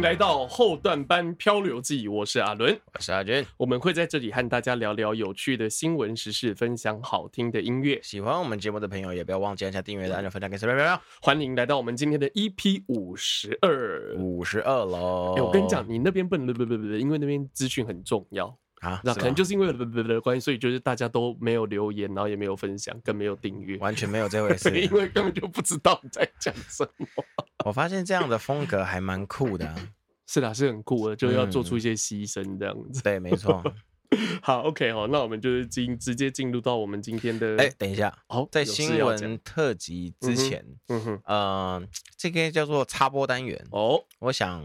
[0.00, 8.00] 来到后段班漂流记，我是阿伦，我是阿军，我们会在这里和大家聊聊有趣的新闻时事，分享好听的音乐。
[8.02, 10.98] 喜欢我们节目的朋友，也不要忘记按下订阅的按钮，分享给身边朋友。
[11.20, 15.34] 欢迎来到我们今天的 EP 五十二，五十二喽。
[15.36, 18.56] 我跟你讲，你那边不能不不不不，因为那边资讯很重要。
[18.80, 27.06] 啊，那可能就是因为不不的关系，所以就是大家都没有留言，然后也没有分享，更没有订阅，完全没有这回事， 因为根本就不知道你在讲什么。
[27.64, 29.74] 我发现这样的风格还蛮酷的，
[30.26, 33.02] 是的，是很酷的，就要做出一些牺牲这样子。
[33.02, 33.62] 对，没错。
[34.42, 37.56] 好，OK，好，那我们就是进直接进入到我们今天的。
[37.58, 41.82] 哎，等一下，好，在新闻特辑之前，嗯哼，呃，
[42.16, 44.64] 这个叫做插播单元哦，我想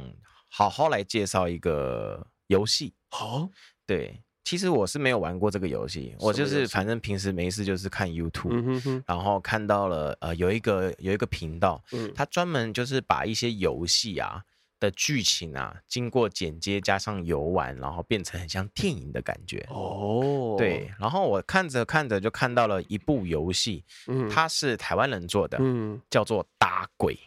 [0.50, 3.50] 好好来介绍一个游戏，好。
[3.86, 14.44] 对，其实我是没有玩过这个游戏，我就是反正平时没事就是看 YouTube，嗯哼哼，然后看到了呃有一个有一个频道，嗯，他专门就是把一些游戏啊
[14.80, 20.56] 的剧情啊经过剪接加上游玩，然后变成很像电影的感觉哦。
[20.58, 27.18] 对，然后我看着看着就看到了一部游戏，嗯，它是台湾人做的，嗯，叫做打鬼，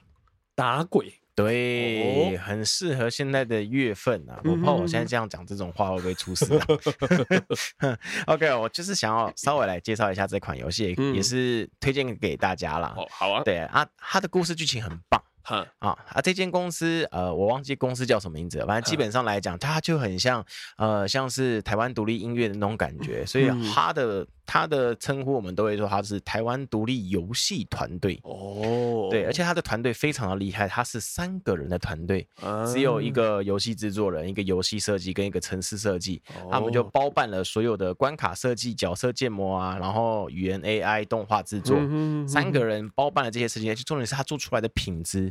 [0.55, 1.13] 打鬼。
[1.43, 4.41] 对，很适合现在的月份啊！
[4.45, 6.45] 我怕我现在这样讲这种话会不会出事
[7.79, 7.97] 啊？
[8.27, 12.97] OK，我就是想要稍微来介绍一下这款游戏，也是推荐给大家啦。
[13.11, 15.23] 好啊，对啊，它的故事剧情很棒。
[15.49, 16.21] 啊啊！
[16.23, 18.67] 这间公司呃，我忘记公司叫什么名字了。
[18.67, 20.45] 反正基本上来讲，它就很像
[20.77, 23.25] 呃，像是台湾独立音乐的那种感觉。
[23.25, 28.19] 所以它的它的称呼，我们都会说他是台湾独立游戏团队。
[28.23, 32.27] 哦，对，而且他的团队非常的厉害，他是三个人的团队，
[32.67, 41.77] 只有一个游戏制作人、一个游戏设计跟一个城市设计，他们就包办了所有的关卡设计、角色建模啊，然后语言 AI 动画制作，
[42.27, 43.71] 三个人包办了这些事情。
[43.71, 45.31] 而且重点是他做出来的品质。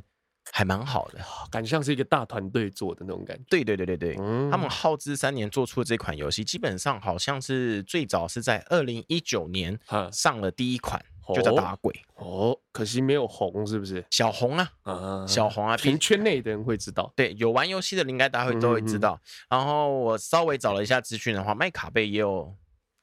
[0.51, 1.19] 还蛮好的，
[1.51, 3.43] 感觉像是一个大团队做的那种感觉。
[3.49, 9.79] 对对对对对，嗯、他们耗资三年做出的这款游戏，基本上好像是最早是在二零一九年
[10.11, 11.03] 上了第一款，
[11.35, 12.25] 就叫打鬼哦。
[12.25, 14.03] 哦，可惜没有红，是不是？
[14.09, 17.11] 小红啊，嗯、小红啊，凭圈内的人会知道。
[17.15, 19.19] 对，有玩游戏的应该大家会都会知道。
[19.23, 22.55] 嗯、然后我稍微找了一下资讯的话，麦卡贝也有。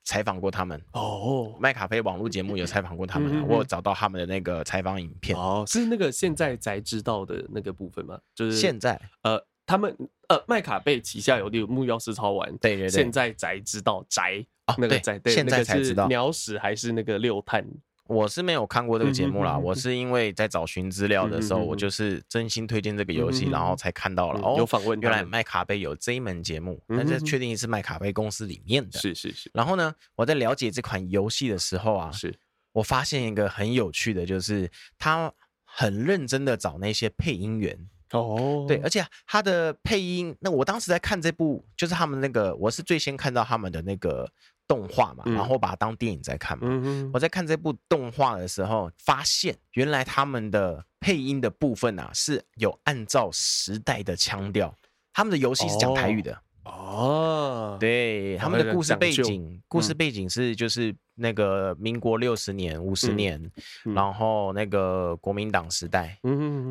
[0.04, 0.80] 采访过他们。
[0.92, 5.36] 哦，麦卡菲网络节目有采访过他们，我有找到他们的那个采访影片。
[5.36, 8.18] 哦，是那个现在才知道的那个部分吗？
[8.34, 9.00] 就是现在。
[9.22, 9.96] 呃，他们
[10.28, 16.06] 呃麦卡贝旗下有六木曜4超玩，对对对，现在才知道宅啊那个宅，现在才知道。
[16.08, 17.66] 鸟屎还是那个六探。
[18.06, 29.50] 我是没有看过这个节目啦，我是因为在找寻资料的时候，我就是真心推荐这个游戏，然后才看到了哦，有访问，原来麦卡贝有这一门节目，但是确定是麦卡贝公司里面的，是是是。
[29.54, 32.38] 然后呢，我在了解这款游戏的时候啊，是
[32.72, 35.32] 我发现一个很有趣的，就是他
[35.64, 44.30] 很认真的找那些配音员哦，对，而且他的配音，那我当时在看这部，就是他们那个，我是最先看到他们的那个。
[44.66, 46.66] 动画嘛，然后把它当电影在看嘛。
[46.70, 54.74] 嗯、我在看这部动画的时候，发现原来他们的配音的部分啊，是有按照时代的腔调。
[55.12, 56.32] 他们的游戏是讲台语的。
[56.64, 57.76] 哦，哦。
[57.78, 63.40] 对，他们的故事背景，故事背景是就是那个民国六十年、五十年，
[63.84, 66.18] 嗯、然后那个国民党时代，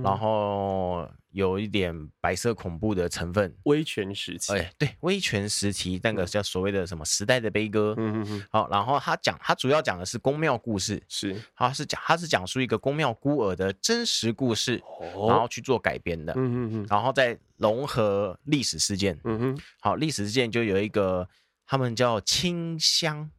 [0.03, 1.07] 然后。
[1.33, 14.79] 有一点白色恐怖的成分，威权时期，哎，对，威权时期那个叫所谓的什么时代的悲歌，嗯嗯嗯，好，然后他讲，他主要讲的是宫庙故事，是，他是讲，他是讲述一个宫庙孤儿的真实故事，
[15.15, 21.27] 哦，然后去做改编的，嗯嗯嗯，然后再融合历史事件，嗯哼，好，历史事件就有一个，
[21.65, 23.31] 他们叫清乡，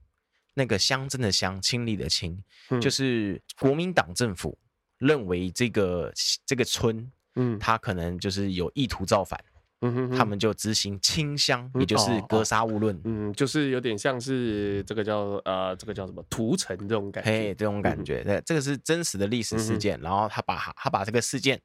[0.55, 2.43] 那个乡镇的乡，清理的清，
[2.81, 4.59] 就是国民党政府
[4.99, 6.13] 认为这个
[6.45, 7.09] 这个村。
[7.37, 9.39] 嗯，他可能就是有意图造反，
[9.81, 21.61] 嗯哼，哼，他们就执行清乡，也就是格杀勿论，嗯，哦哦，嗯，就是有点像是这个叫呃，这个叫什么屠城这种感觉，嘿，这种感觉，对，这个是真实的历史事件，嗯、然后他把他把这个事件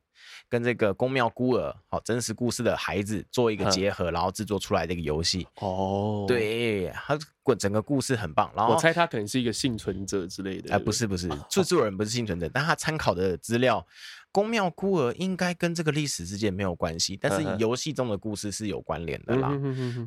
[0.49, 7.17] 跟这个宫庙孤儿，好，真实故事的孩子做一个结合，嗯、然后制作出来的一个游戏，哦，对，他
[7.57, 13.85] 整个故事很棒，然后我猜他可能是一个幸存者之类的，哎、呃，不是不是，制作人不是幸存者，哦、但他参考的资料。
[14.31, 19.51] 宫庙孤儿应该跟这个历史事件没有关系，但是游戏中的故事是有关联的啦。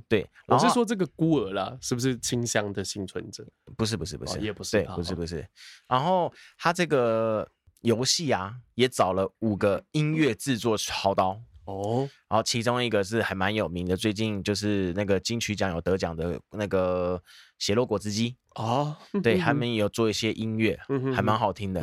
[0.09, 3.45] 对，我是说这个孤儿啦，是不是清香的幸存者？
[3.77, 5.47] 不是，不是，不是，也不是，对，不是，不是。
[5.89, 7.49] 然后他这个
[7.81, 11.41] 游戏啊，也找了五个音乐制作操刀
[11.73, 17.21] 哦，然后其中一个是还蛮有名的，最近就是那个金曲奖有得奖的那个
[17.59, 18.37] 血肉果汁机。
[18.55, 20.79] 哦，对，他们也有做一些音乐，
[21.15, 21.81] 还蛮好听的。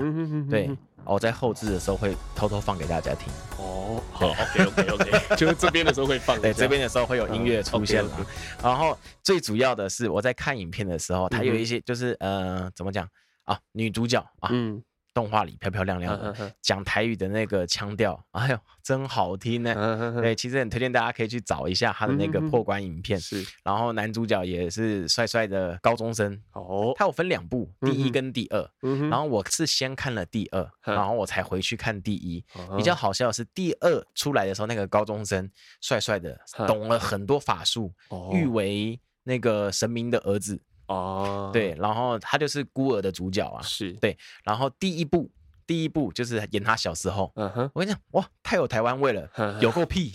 [0.49, 0.69] 对，
[1.03, 3.33] 我在后置的时候会偷偷放给大家听。
[3.57, 8.27] 哦，好，OK OK OK， 就是这边的时候会放，对，这边的时候会有音乐出现了。
[8.61, 13.07] 然后最主要的是我在看影片的时候，它有一些就是呃，怎么讲
[13.45, 13.59] 啊？
[13.71, 14.83] 女主角啊，嗯。
[15.19, 20.13] 动画里漂漂亮亮的讲台语的那个腔调， 哎呦，真好听呢！
[20.21, 23.19] 对，其实很推荐大家可以去找一下他的那个破关影片。
[23.19, 26.93] 是，然后男主角也是帅帅的高中生哦。
[26.95, 28.71] 他有分两部，第一跟第二。
[29.09, 32.41] 然后我是先看了第二，然后我才回去看第一。
[32.77, 35.51] 比较好笑的是第二出来的时候，那个高中生
[35.81, 37.91] 帅帅的，懂了很多法术，
[38.31, 40.61] 誉为那个神明的儿子。
[40.89, 45.29] 哦，对，然后他就是孤儿的主角啊，是对，然后第一部，
[45.67, 49.29] 第一部就是演他小时候，嗯哼，我跟你讲，哇，太有台湾味了，
[49.61, 50.11] 有够屁，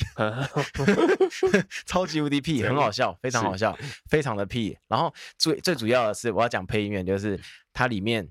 [1.87, 3.79] 超级无敌屁，很好笑，非常好笑，
[4.11, 4.77] 非常的屁。
[4.89, 7.39] 然后最最主要的是，我要讲配音员，就是
[7.73, 8.29] 它里面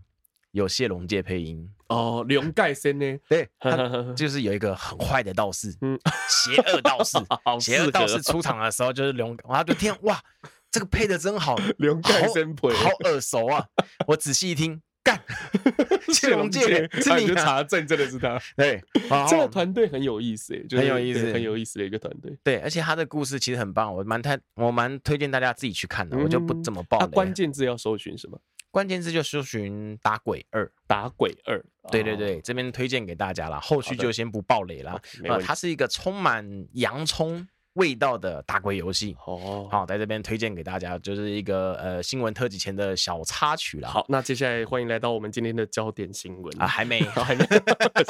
[0.52, 3.48] 有谢龙介配音哦，龙盖森呢，对，
[4.18, 5.98] 就是有一个很坏的道士，嗯，
[6.28, 7.18] 邪恶道士，
[7.62, 10.22] 邪恶道士出场的时候就是龙，我就天哇。
[10.74, 13.64] 这个配的真好， 龙盖生配，好耳熟啊！
[14.08, 15.22] 我仔细一听，干，
[16.12, 18.42] 谢龙介，是你查证，真的是他。
[18.58, 18.84] 对，
[19.30, 22.36] 这个团队很有意思，哎，很有意思，很有意思的一个团队。
[22.44, 26.98] 对，而且他的故事其实很棒，我蛮推，我蛮推荐大家自己去看的，我就不怎么爆。
[26.98, 28.42] 他关键字要搜寻什么？
[28.72, 31.64] 关键字就搜寻打鬼二，打鬼二。
[31.92, 35.00] 对对对，这边推荐给大家了，后续就先不爆雷了。
[35.26, 37.48] 呃，它是一个充满洋葱。
[37.74, 39.16] 味道的打鬼游戏。
[39.26, 43.88] 哦，好，在这边推荐给大家，就是一个呃新闻特辑前的小插曲了。
[43.88, 46.62] 好，那接下来欢迎来到我们今天的焦点新闻。
[46.62, 47.46] 啊，还没， 还没。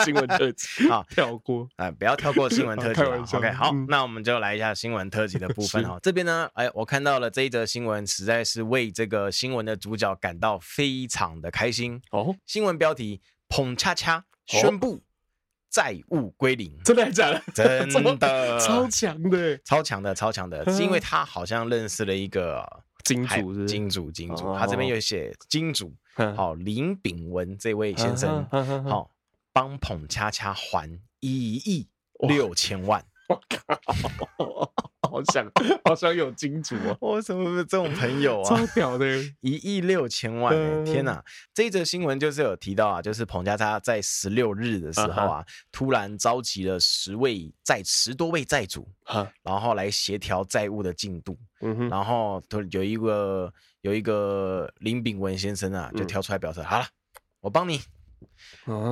[0.04, 0.88] 新闻特辑。
[0.92, 1.68] 啊，跳过。
[1.77, 3.01] 啊，不要跳过新闻特辑。
[3.38, 5.83] OK，好，那我们就来一下新闻特辑的部分。
[5.83, 5.98] 哈。
[6.01, 12.01] 这边呢，哎，我看到了这一则新闻，实在是为这个新闻的主角感到非常的开心。
[12.12, 12.36] 哦。
[12.45, 15.01] 新闻标题：捧恰恰宣布。
[15.74, 17.42] 债务归零，真的假的？
[17.52, 22.64] 真的，超强的，超强的，超强的，是因为他好像认识了一个
[23.04, 24.56] 金主，金主，金主。
[24.56, 25.92] 他这边有写金主，
[26.38, 28.46] 好，林炳文这位先生，
[28.88, 29.10] 好，
[29.52, 30.88] 帮捧恰恰还
[31.22, 31.88] 一亿
[32.28, 33.04] 六千万。
[33.28, 34.72] 我靠！
[35.13, 35.48] 好想，
[35.86, 36.98] 好想有金主啊！
[37.00, 38.50] 我怎么是这种朋友啊？
[38.50, 39.06] 超屌的，
[39.42, 40.51] 一亿六千万！
[40.83, 41.24] 天哪！
[41.54, 48.88] 这一则新闻就是有提到啊，就是彭家他在十六日的时候啊，突然召集了十位债十多位债主，
[49.44, 51.38] 然后来协调债务的进度。
[51.92, 56.88] 然后有一个有一个林炳文先生啊，就跳出来表示：好了，
[57.39, 57.80] 我帮你。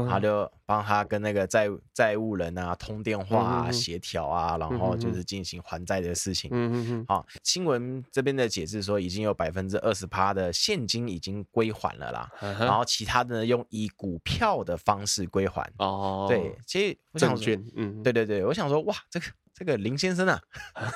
[0.10, 6.50] 他就帮他跟那个债债务人啊通电话啊协调啊，然后就是进行还债的事情。
[6.54, 7.06] 嗯嗯嗯。
[7.08, 15.62] 好，新闻这边的解释说，已经有百分之二十趴的现金已经归还了啦，然后其他的呢用以股票的方式归还。
[15.78, 16.26] 哦。
[16.28, 19.26] 对，其实我想说，嗯，对对对，我想说，哇，这个。
[19.54, 20.42] 这个林先生啊，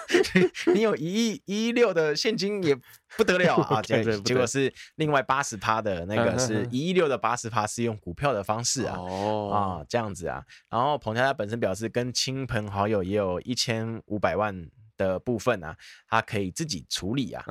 [0.74, 2.76] 你有一亿一亿六的现金也
[3.18, 3.82] 不得了啊！
[3.84, 8.98] 结结果是另外八十趴的那个是一亿六的八十趴是用股票的方式啊，
[9.52, 10.44] 啊这样子啊。
[10.70, 15.76] 然后澎恰恰本身表示跟亲朋好友也有一千五百万的部分啊，
[16.08, 17.44] 他可以自己处理啊，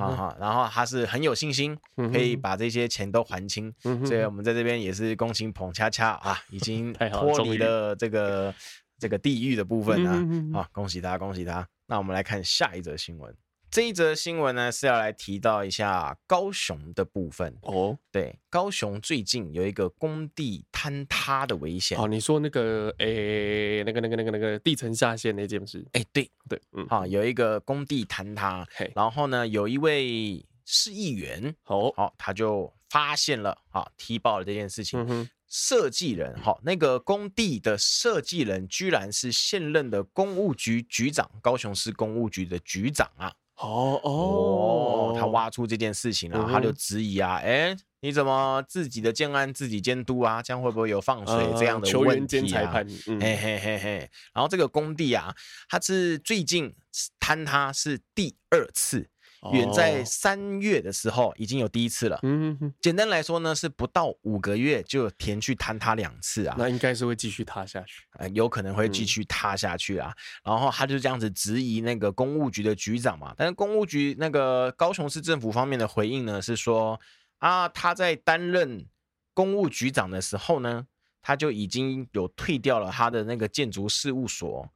[0.00, 1.78] 啊然后他是很有信心
[2.12, 3.72] 可以把这些钱都还清，
[4.04, 8.52] 所以我们在这边也是恭喜彭恰恰啊，已经 脱离了这个。
[8.98, 11.66] 这个地狱的部分呢、啊，啊、嗯哦，恭喜他，恭喜他。
[11.86, 13.34] 那我们来看下一则新闻。
[13.68, 17.98] 这一则新闻呢是要来提到一下高雄的部分哦。
[18.10, 21.98] 对，高雄最近有一个工地坍塌的危险。
[21.98, 25.84] 哦，你说那个，诶，那个、那个、那个、那个地层下陷那件事？
[25.92, 34.98] 哎，对对，嗯，好、哦，有一个工地坍塌，嘿然后呢，有一位市议员，哦，好、哦，他就发现了，啊、哦，踢爆了这件事情。
[35.06, 43.32] 嗯设计人，好，那个工地的设计人居然是现任的公务局局长，高雄市公务局的局长啊！
[43.56, 50.42] 哦哦，他挖出这件事情，然后他就质疑啊，哎、嗯，你怎么自己的建安自己监督啊？
[50.42, 52.84] 这样会不会有放水这样的问题啊？
[53.06, 55.34] 嗯、嘿嘿嘿嘿，然后这个工地啊，
[55.70, 56.74] 它是最近
[57.18, 59.08] 坍塌是第二次。
[59.52, 62.18] 远在三月的时候已经有第一次了。
[62.22, 66.56] 嗯哼哼，简单来说呢，是不到五个月就填去坍塌两次啊。
[66.58, 70.12] 那应该是会继续塌下去，呃，有可能会继续塌下去啊。
[70.44, 73.34] 嗯、然后他就这样子质疑那个公务局的局长嘛。
[73.36, 76.98] 但是公务局那个高雄市政府方面的回应呢，是说
[77.38, 78.86] 啊，他在担任
[79.34, 80.86] 公务局长的时候呢，
[81.22, 84.68] 他就已经有退掉了他的那个建筑事务所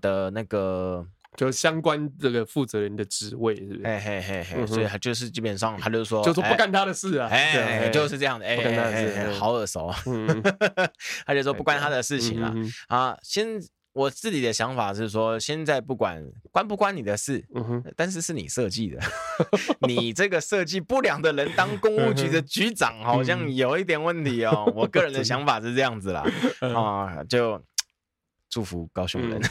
[0.00, 1.06] 的那个。
[1.36, 3.82] 就相关这个负责人的职位，是不是？
[3.82, 9.98] 嘿嘿嘿嘿，所以他就是基本上他就说，就说不干他的事啊，哎，就是这样的，哎，不干他的事，好耳熟啊，
[11.26, 12.54] 他就说不关他的事情了
[12.86, 13.16] 啊。
[13.22, 13.60] 先
[13.92, 17.44] 我自己的想法是说，现在不管关不关你的事，
[17.96, 19.00] 但是是你设计的，
[19.86, 24.70] 你这个设计不良的人当公务局的局长，好像有一点问题哦。
[24.74, 26.24] 我个人的想法是这样子啦，
[26.60, 27.60] 啊，就。
[28.50, 29.42] 祝福高雄人，嗯、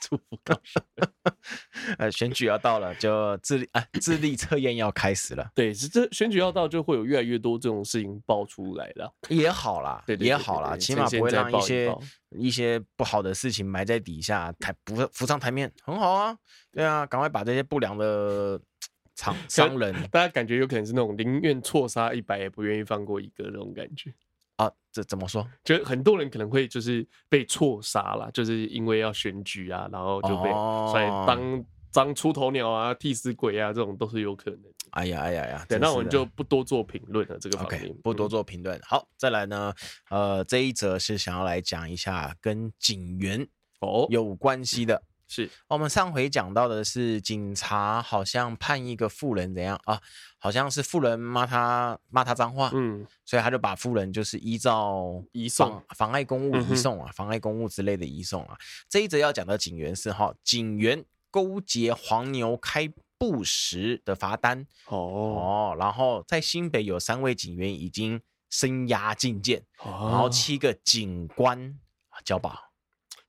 [0.00, 1.08] 祝福高雄人。
[1.98, 5.50] 呃，选举要到了，就智力啊，智力测验要开始了。
[5.54, 9.12] 对，是这选举要到，就会有越来越多这种事情爆出来了。
[9.28, 11.94] 也好啦，对，对，对，对，也好啦，起码不会让一些
[12.30, 16.36] 一，一些不好的事情埋在底下，台不浮上台面，很好啊。
[16.72, 18.60] 对啊，赶快把这些不良的
[19.14, 24.12] 厂商人，大家感觉有可能是那种宁愿错杀一百，也不愿意放过一个那种感觉。
[24.60, 25.46] 啊，这怎么说？
[25.64, 34.60] 就很多人可能会就是被错杀了，就是因为要选举啊，然后就被所以当当出头鸟啊、替死鬼啊，这种都是有可能。
[34.90, 35.64] 哎呀哎呀呀！
[35.68, 37.38] 对，那我们就不多做评论了。
[37.38, 38.78] 这个方面 okay, 不多做评论。
[38.82, 39.72] 好，再来呢，
[40.10, 43.46] 呃，这一则是想要来讲一下跟警员
[43.80, 45.00] 哦有关系的。
[45.32, 50.00] 是我们上回讲到的是警察好像判一个妇人怎样啊？
[50.38, 58.58] 好像是妇人骂他骂他脏话，嗯，所以他就把妇人就是依照移送妨碍公务移送啊，妨碍公务之类的移送啊。
[58.88, 71.78] 这一则要讲的警员是哈，警员勾结黄牛开不实的罚单哦哦，然后在新北有三位警员已经声押禁见，然后七个警官
[72.24, 72.69] 交保。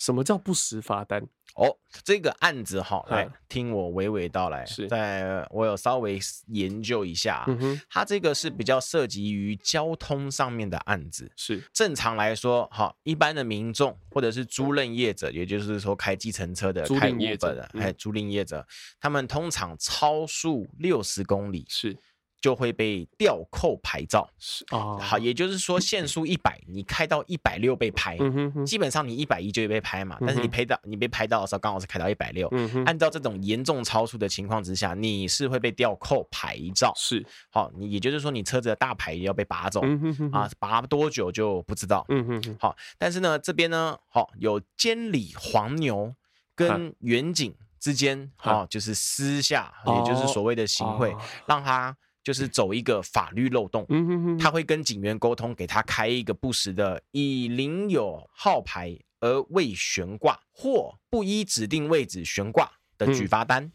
[0.02, 1.22] 什么叫不实罚单？
[1.54, 4.66] 哦，这个案子哈，来听我娓娓道来。
[4.66, 11.32] 是，在我有稍微研究一下，嗯哼，它这个是比较涉及于交通上面的案子。
[11.36, 18.66] 是，正常来说，哈，一般的民众或者是租赁业者，也就是说开计程车的、开 Uber 的，哎，租赁业者，
[19.00, 21.64] 他们通常超速六十公里。
[21.70, 21.96] 是。
[22.42, 28.18] 就会被吊扣牌照，是啊，好，也就是说限速一百，你开到一百六被拍，
[28.66, 32.52] 基本上你一百一就会被拍嘛，但是你拍到你被拍到的时候刚好是开到一百六，
[32.84, 39.82] 按照这种严重超速的情况之下，你是会被吊扣牌照，是，好，你也就是说你车子的大牌要被拔走，
[40.32, 46.16] 啊，拔多久就不知道，嗯哼，好，但是呢这边呢，好有监理黄牛
[46.56, 51.96] 跟远景之间，好，就是私下，也就是所谓的行贿，让他。
[52.24, 53.86] 就是走一个法律漏洞，
[54.40, 63.72] 他会跟警员沟通，给他开一个不实的以领有号牌而未悬挂或不依指定位置悬挂的举发单。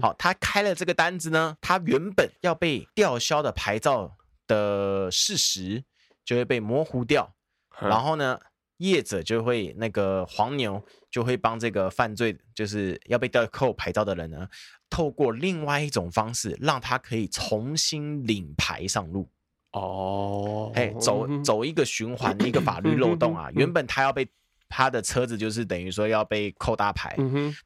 [0.00, 4.16] 好，他开了这个单子呢，他原本要被吊销的牌照
[4.46, 5.84] 的事实
[6.24, 7.34] 就会被模糊掉，
[7.80, 8.40] 然后呢，
[8.78, 14.46] 业者就会那个黄牛就会帮这个犯罪就是要被吊扣牌照的人呢。
[14.88, 19.28] 透过另外一种方式，让他可以重新领牌上路。
[19.72, 23.50] 哦，哎，走走一个循环，一个法律漏洞啊。
[23.54, 24.26] 原本他要被
[24.68, 27.16] 他的车子就是等于说要被扣大牌，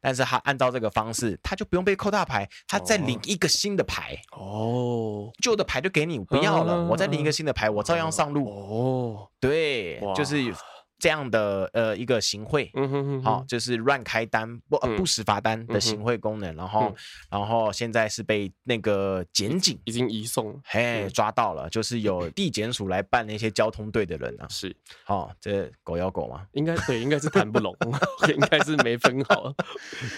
[0.00, 4.16] 但是他按照这个方式，他就不用被扣大牌，他再领一个新的牌。
[4.32, 8.48] 哦，旧的牌就给你不要了，我再领一个新的牌，我照样上路。
[8.48, 10.54] 哦，对，就是。
[11.00, 16.94] 这样的呃一个行贿，嗯哼哼，好，就是乱开单不不实罚单的行贿功能，然后
[17.30, 26.46] 然后现在是被那个检警已经移送，嘿，抓到了，就是有地检署来办那些交通队的人啊，是，好，这狗咬狗吗？
[26.52, 27.74] 应该对，应该是谈不拢，
[28.28, 29.54] 应该是没分好，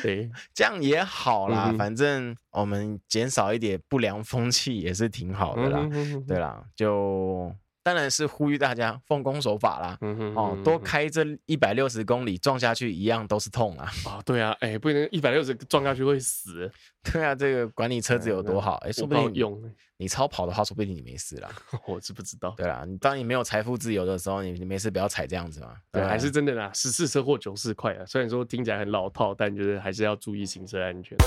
[0.03, 5.89] 对，这样也好啦，反正我们减少一点不良风气也是挺好的啦，
[6.27, 7.55] 对啦，就。
[7.83, 13.91] 当然是呼吁大家奉公守法啦，嗯哼，哦，多开这一百六十公里撞下去一样都是痛啊！
[14.07, 16.71] 哦，对啊，哎，不能一百六十撞下去会死。
[17.03, 19.61] 对啊，这个管你车子有多好，哎，说不定用
[19.97, 21.49] 你超跑的话，说不定你没事啦。
[21.89, 22.55] 我是不知道。
[22.57, 25.75] 对啦，你当你没有财富自由的时候，你你没事不要踩这样子嘛。
[25.91, 28.07] 对，还是真的啦，十次车祸九次快啊！
[28.07, 31.19] 虽然说听起来很老套，但就是还是要注意行车安全。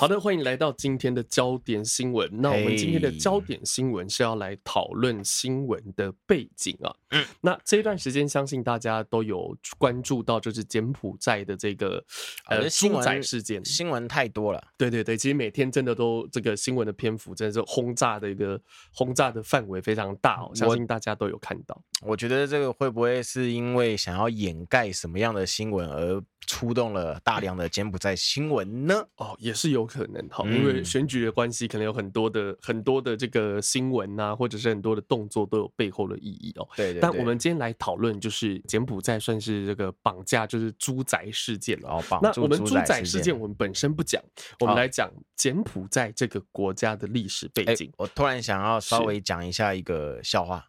[0.00, 2.26] 好的，欢迎来到今天的焦点新闻。
[2.40, 6.90] 那我们今天的焦点新闻是要来讨论新闻的背景啊。
[7.10, 12.02] 嗯，那这一段时间，相信大家都有关注到，就是柬埔寨的这个
[12.46, 13.62] 呃猪仔事件。
[13.62, 18.58] 新闻太多了，对对对，其实每天真的都这个新闻的篇幅，真的是轰炸的一个
[18.94, 20.50] 轰炸的范围非常大哦。
[20.54, 21.78] 相信大家都有看到。
[22.00, 29.04] 我觉得这个会不会是因为想要掩盖什么样的新闻而出动了大量的柬埔寨新闻呢？
[29.16, 29.89] 哦，也是有。
[29.90, 36.68] 可能哈，因为选举的关系，可能有很多的很多的这个新闻啊，或者是很多的动作都有背后的意义哦。
[36.76, 37.00] 对对。
[37.00, 41.88] 但我们今天来讨论，就是柬埔寨算是这个绑架，就是猪仔事件了。
[41.88, 42.20] 哦，绑。
[42.22, 44.22] 那我们猪仔事件，我们本身不讲，
[44.60, 47.92] 我们来讲柬埔寨这个国家的历史背景。
[47.98, 50.64] 我突然想要稍微讲一下一个笑话。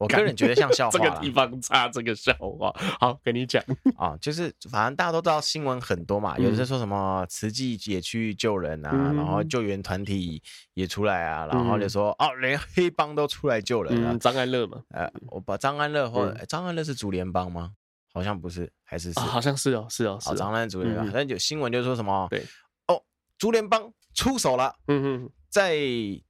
[0.00, 3.62] 我个人觉得像笑话， 这个地方差这个笑话， 好，跟你讲。
[3.96, 10.42] 啊，就是反正大家都知道新闻很多嘛，有人说什么慈济也去救人啊，然后救援团体
[10.72, 17.72] 也出来啊，然后就说哦，连黑帮都出来救人了，张安乐嘛，呃，我把张安乐或张安乐是竹联帮吗？
[18.12, 22.42] 好像不是，还是是，好像是哦，是哦，是张安乐竹联帮，但有新闻就说什么，对，
[22.88, 23.02] 哦，
[23.36, 25.30] 竹联帮出手了，嗯哼。
[25.50, 25.76] 在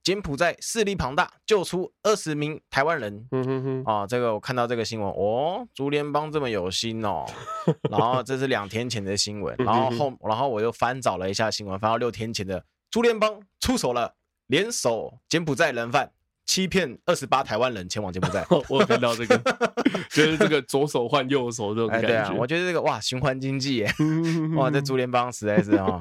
[0.02, 3.28] 柬埔寨势力庞大，救出二十名台湾人。
[3.30, 7.26] 嗯哼哼，啊，这个我看到这个新闻，哦，竹联帮这么有心哦。
[7.90, 14.14] 然后这是两天前的新闻，然后后，然后我又翻找了一下新闻，翻到六天前的竹联帮出手了，
[14.46, 16.10] 联手柬埔寨人贩。
[16.50, 19.38] 欺骗二十八台湾人前往柬埔寨， 我有看到这个，
[20.10, 22.08] 就是这个左手换右手这种感觉。
[22.08, 23.94] 哎、对啊，我觉得这个哇，循环经济耶，
[24.58, 25.96] 哇，这竹联邦实在是啊。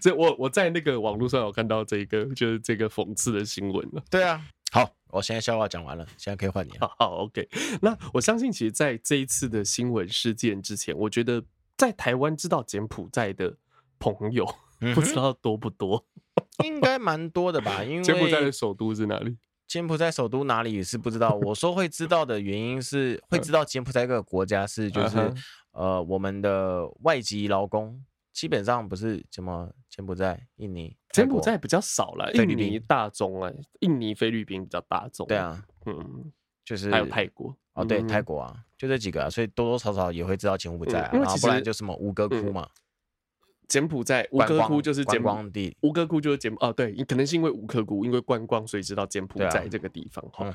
[0.00, 4.00] 这我我在那个网络上有看到这个，就是这个讽刺的新闻了。
[4.08, 4.40] 对啊，
[4.70, 6.88] 好，我现在笑话讲完了，现在可以换你了。
[6.96, 7.48] 好，OK。
[7.82, 11.42] 那我相信，其实在这一次的新闻事件之前，我觉得
[11.76, 13.56] 在台湾知道柬埔寨的
[13.98, 14.46] 朋友，
[14.94, 16.06] 不知道多不多，
[16.62, 17.82] 应该蛮多的吧？
[17.82, 19.36] 因为柬埔寨的首都是哪里？
[19.68, 21.38] 柬埔寨首都哪里也是不知道。
[21.42, 25.32] 我说会知道的原因是， 会知道柬埔寨这个国家是就是
[25.72, 35.26] 呃，我们的外籍劳工基本上不是什么柬埔寨、印尼、柬埔寨比较少了，印尼大宗啊，印尼、菲律宾比较大众。
[35.26, 36.32] 对啊，嗯，
[36.64, 42.66] 就是还有泰国哦，对，泰国啊，就这几个啊，所以多多少少也会知道柬埔寨啊，然后不然就什么吴哥窟嘛。
[43.68, 50.50] 柬埔寨吴哥窟就是柬埔寨地，吴哥窟就是柬哦，对，可能是因为吴哥窟因为观光，所以知道柬埔寨这个地方哈。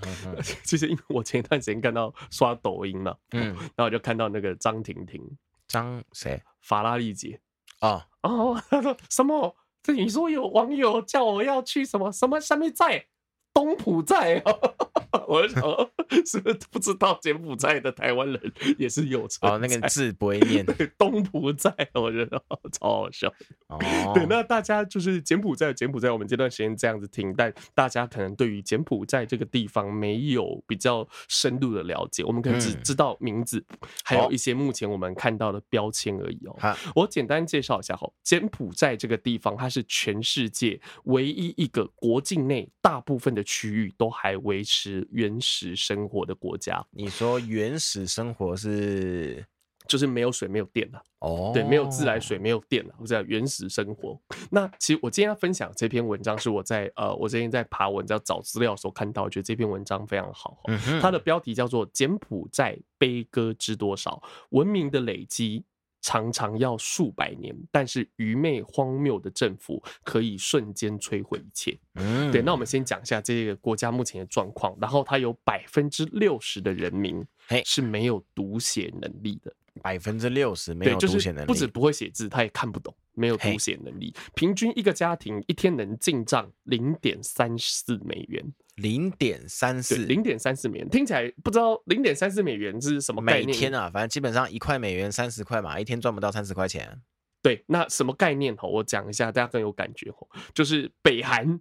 [0.64, 5.22] 其 实因为我前一段时间看到刷抖音嘛，嗯，然后我就看到那个张婷婷，
[5.68, 6.42] 张谁？
[6.62, 7.40] 法拉利姐
[7.80, 9.56] 啊，哦， 他说什么？
[9.84, 13.06] 这你说有网友叫我要去什么什么什么寨？
[13.54, 15.92] 东埔寨哦，我就想说，
[16.26, 20.66] 是不是不知道柬埔寨的台湾人也是有哦，那个字不会念。
[20.68, 23.32] 对，东埔寨，我觉得超好笑。
[23.68, 23.80] 哦，
[24.14, 33.64] 对，那大家就是柬埔寨，柬埔寨，我们这段时间这样子听，但大家可能对于柬埔寨这个地方没有比较深度的了解，我们可能只知道名字，
[34.04, 36.76] 还有一些目前我们看到的标签而已哦。
[36.96, 43.42] 我简单介绍一下哈，柬埔寨这个地方，它是全世界唯一一个国境内大部分的。
[43.54, 49.46] 区域都还维持原始生活的国家，你说原始生活是
[49.88, 54.20] 就是没有水没有电了哦，对，没有自来水没有电了，我在原始生活。
[54.50, 60.58] 那其实我今天要分享这篇文章是我在呃，我最近在爬文章找资料的时候看到，我觉得这篇文章非常好。
[61.02, 64.22] 它的标题叫做《柬埔寨悲歌知多少？
[64.50, 65.60] 文明的累积》。
[66.04, 71.76] 常常要数百年，但是愚昧荒谬的政府可以瞬间摧毁一切。
[71.96, 72.42] 嗯，对。
[72.42, 77.26] 那我们先讲一下这个国家目前的状况，然后它有百分之六十的人民
[77.66, 79.52] 是没有读写能力的。
[79.82, 84.14] 百分之六十没有读写能力，不止不会写字，他也看不懂，没有读写能力。
[84.36, 88.54] 平均一个家庭一天能进账零点三四美元。
[88.76, 93.46] 零点三四，零点三四美元，听起来不知道零点三四美元是什么概念？
[93.46, 97.00] 每天啊，反正基本上一块美元三十块嘛，一天赚不到三十块钱。
[97.44, 98.56] 对，那什么概念？
[98.58, 100.10] 吼，我讲一下，大家更有感觉。
[100.12, 101.60] 吼，就是北韩，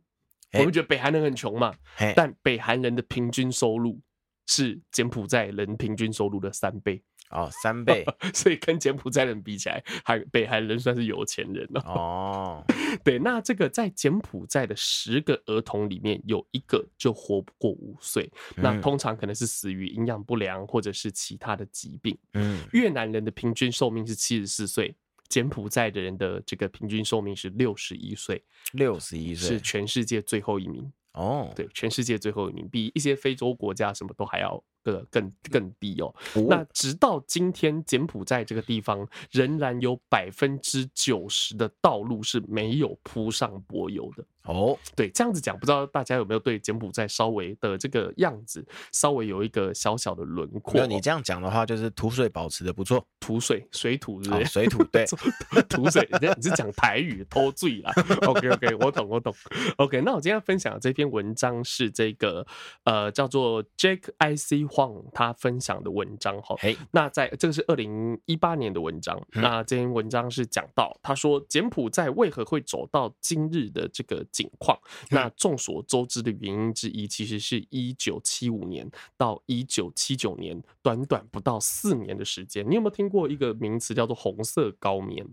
[0.55, 1.75] 我们觉得北韩人很穷嘛，
[2.17, 4.01] 但北韩人的平均收入
[4.47, 7.03] 是柬埔寨人平均收入的三倍。
[7.33, 11.83] 哦，三倍， 所以跟柬埔寨人比起来，还北韩人算是有钱人哦。
[11.85, 12.64] 哦，
[13.03, 22.16] 对，那这个在柬埔寨的十个儿童里面，有一个就活不过五岁，嗯、那通常可能是死于营养不良或者是其他的疾病。
[22.35, 24.95] 嗯，越南人的平均寿命是七十四岁，
[25.29, 30.92] 柬埔寨的人的这个平均寿命是六十一岁，六十一岁是全世界最后一名。
[31.14, 36.14] 哦，对，全世界最后一名，比一些非洲国家什么都还要更更更低哦。
[36.35, 44.25] 哦，那直到今天，柬埔寨这个地方仍然有百分之九十的道路是没有铺上柏油的。
[44.44, 50.74] 哦，对，这样子讲，不知道大家有没有对柬埔寨稍微的这个样子稍微有一个小小的轮廓？
[50.74, 54.44] 那你这样讲的话，就是土水保持的不错，土水水土是不是？
[54.46, 55.05] 水土对，
[55.70, 57.92] 土水，你是讲台语偷醉啦
[58.26, 59.33] ？OK OK，我懂我懂。
[59.76, 62.44] OK，那我今天分享的这篇文章是这个
[62.83, 66.57] 呃叫做 Jake I C Huang 他分享的文章哈。
[66.59, 74.26] 嘿，那在这个是二零一八年的文章，嗯、那这篇文章是讲到他说柬埔寨为何会走到今日的这个。
[74.33, 74.77] 景况，
[75.11, 82.68] 那众所周知的原因之一，其实是一九七五年到一九七九年，短短不到四年的时间。
[82.68, 85.25] 你有没有听过一个名词叫做“红色高棉”？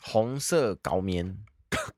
[0.00, 1.38] 红色高棉，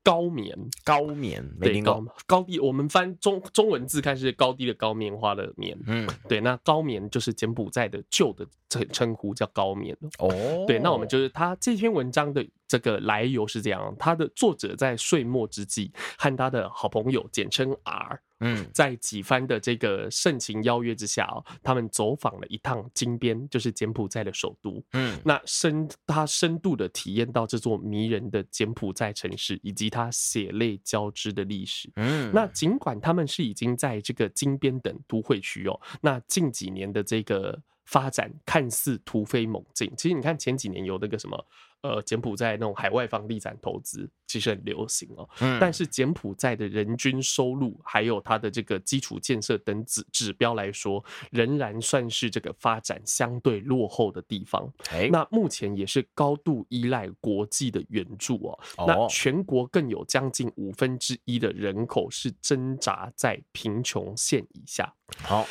[0.02, 2.04] 高棉，高棉，没听过。
[2.26, 5.78] 高低，我们翻中中文字看是高低的高，棉花的棉。
[5.86, 9.96] 嗯，对，那高棉就是柬埔寨的旧的称称呼，叫高棉。
[10.18, 10.28] 哦，
[10.66, 12.46] 对，那我们就是他这篇文章的。
[12.68, 37.60] 这个来由是这样，他的作者在岁末之际，和他的好朋友简称 R，嗯，在几番的这个盛情邀约之下哦，他们走访了一趟金边，就是柬埔寨的首都，嗯，那深他深度的体验到这座迷人的柬埔寨城市，以及他血泪交织的历史，嗯，那尽管他们是已经在这个金边等都会区哦，那近几年的这个。
[37.88, 41.46] 发展看似突飞猛进，其实你看前几年有那个什么，
[41.80, 45.26] 呃，柬埔寨那种海外房地产投资其实很流行哦。
[45.40, 45.58] 嗯。
[45.58, 54.70] 但是柬埔寨的人均收入还有它的这个基础建设等指指标来说，仍然算是这个发展相对落后的地方。
[54.90, 58.58] 欸、那目前也是高度依赖国际的援助哦。
[58.76, 58.84] 哦。
[58.86, 64.92] 那全国更有将近五分之一的人口是挣扎在贫穷线以下。
[65.22, 65.46] 好，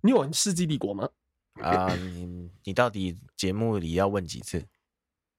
[0.00, 1.08] 你有玩《世纪帝国》吗？
[1.60, 4.64] 啊、uh，你你到底节目里要问几次？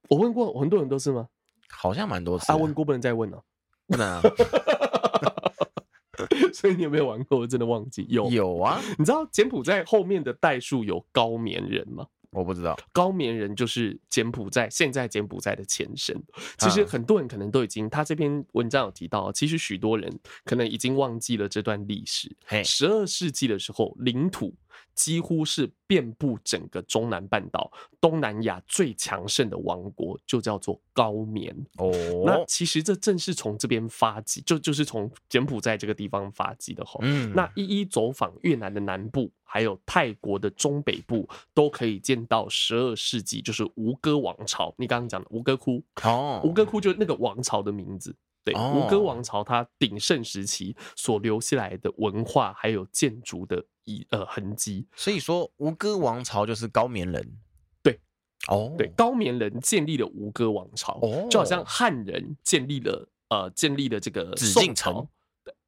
[0.09, 1.27] 我问过很多人都是吗？
[1.69, 2.51] 好像蛮多次。
[2.51, 3.43] 啊，问过不能再问了，
[3.87, 4.21] 不能啊。
[6.53, 7.39] 所以你有没有玩过？
[7.39, 8.05] 我真的忘记。
[8.09, 12.07] 有有啊， 你知道柬埔寨后面的代数有高棉人吗？
[12.29, 12.77] 我不知道。
[12.91, 16.15] 高棉人就是柬埔寨现在柬埔寨的前身。
[16.57, 22.35] 其实很多人可能都已经，他这篇文章有提到，其实许多人可能已经忘记了这段历史。
[22.63, 24.55] 十二世纪的时候，领土。
[24.95, 31.91] 几乎是遍布整个中南半岛，东南亚最强盛的王国就叫做高棉哦。
[32.25, 36.99] 那其实这正是从这边发迹，就就是从柬埔寨这个地方发迹的吼。
[37.03, 44.73] 嗯，那一一走访越南的南部，还有泰国的中北部，都可以见到十二世纪就是吴哥王朝。
[44.77, 48.15] 你刚刚讲的吴哥窟哦，吴哥窟就是那个王朝的名字。
[48.43, 53.63] 对，吴哥王朝它鼎盛时期所留下来的文化还有建筑的。
[53.85, 57.37] 遗呃痕迹，所以说吴哥王朝就是高棉人，
[57.81, 57.99] 对，
[58.47, 65.05] 哦，对，高棉人建立了吴哥王朝，哦，就好像汉人建立了呃建立了这个紫禁城。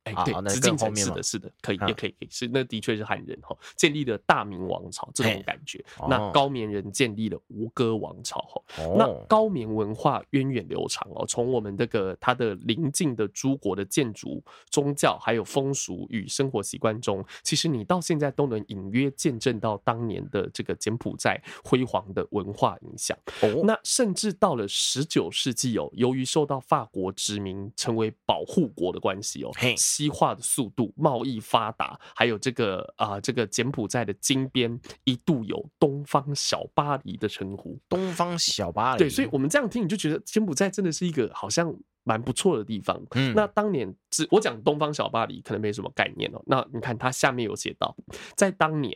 [0.05, 5.83] 哎、欸，对，紫禁城是的，是的，可以，也可以，可以，是那的确是汉人哈，建立了大明王朝这种感觉。
[6.07, 8.61] 那高棉人建立了吴哥王朝哈，
[8.95, 23.17] 那高棉文化源远流长哦，从我们这个它的邻近的诸国的建筑、宗教还有风俗与生活习惯中，其实你到现在都能隐约见证到当年的这个柬埔寨辉煌的文化影响。
[23.41, 29.73] 哦，那甚至到了十九世纪哦，由于受到法国殖民，成为保护国的关系哦，嘿。
[29.95, 37.79] 西化的速度、贸易发达，还有这个啊、呃，这个柬埔寨的金边一度有“东方小巴黎”的称呼。
[37.87, 43.01] 东方小巴黎，对，所以我们这样听，你就觉得柬埔寨真的是一个好像蛮不错的地方。
[43.15, 46.43] 嗯，那当年只我讲“东方小巴黎”可能没什么概念哦。
[46.45, 47.95] 那你看它下面有写到，
[48.35, 48.93] 在当年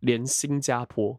[0.00, 1.16] 连新加坡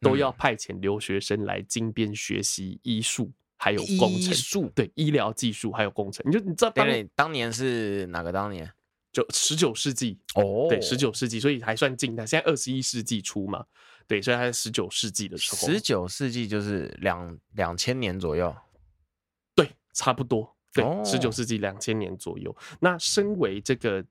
[0.00, 3.30] 都要派遣留学生来金边学习医术。
[3.64, 8.70] 还有工程术，对，医疗技术还有工程，你就你知道当年当年是哪个当年？
[9.10, 12.26] 就十九世纪哦，对，十九世纪，所以还算近代。
[12.26, 13.64] 现在二十一世纪初嘛，
[14.06, 15.72] 对，所以还是十九世纪的时候。
[15.72, 18.54] 十九世纪就是两两千年左右，
[19.54, 22.54] 对，差不多，对，十九世纪两千年左右。
[22.80, 24.04] 那身为这个。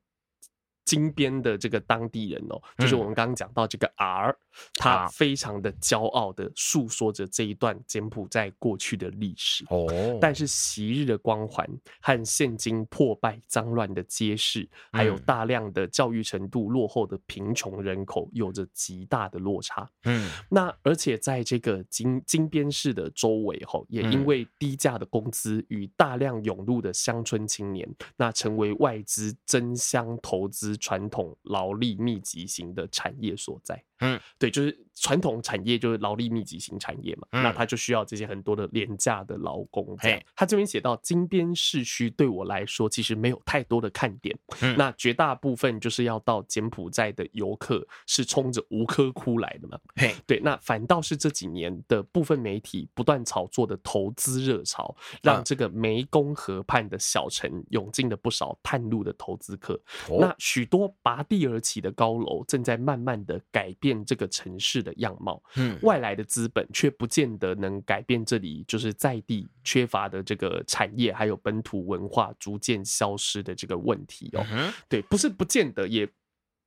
[0.85, 4.35] 金边的这个当地人哦，就是我们刚刚讲到这个 R，
[4.75, 10.17] 他非常的骄傲的诉说着这一段柬埔寨过去的历史哦。
[10.19, 11.69] 但是昔日的光环
[12.01, 19.87] 和现今破败脏乱的街市，还有大量的教育程度落后的贫穷人口，有着极大的落差。
[20.05, 30.63] 嗯，那而且在这个金金边市的周围吼，也因为低价的工资与大量涌入的乡村青年，那成为外资争相投资。
[30.63, 33.83] 资传统劳力密集型的产业所在。
[34.03, 39.95] 嗯，对，就是传统产业就是劳力密集型产业嘛，嗯、那他就需要这些很多的廉价的劳工。
[39.97, 44.37] 嘿，他这边写到金边市区对我来说其实没有太多的看点。
[44.61, 49.79] 嗯，那绝大部分就是要到柬埔寨的游客是冲着吴科窟来的嘛。
[49.95, 59.73] 嘿，对，那反倒是这几年的部分媒体不断炒作的投资热潮，让这个湄公河畔的小城涌进了不少探路的投资客。
[60.09, 65.43] 哦、那许多拔地而起的高楼正在慢慢的改变这个城市的样貌。
[65.57, 74.45] 嗯，外来的资本却不见得能改变这里就是在地缺乏的这个产业，还有本土文化逐渐消失的这个问题哦。
[74.49, 76.07] 嗯、对，不是不见得，也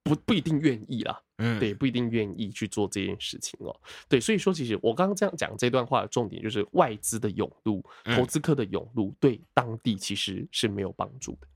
[0.03, 1.19] 不不一定愿意啦。
[1.39, 3.75] 嗯，对，不一定愿意去做这件事情哦。
[4.09, 11.47] 对，所以说，其实我刚刚这样讲这段话的重点就是外资的涌入、投资客的涌入，对当地其实是没有帮助的。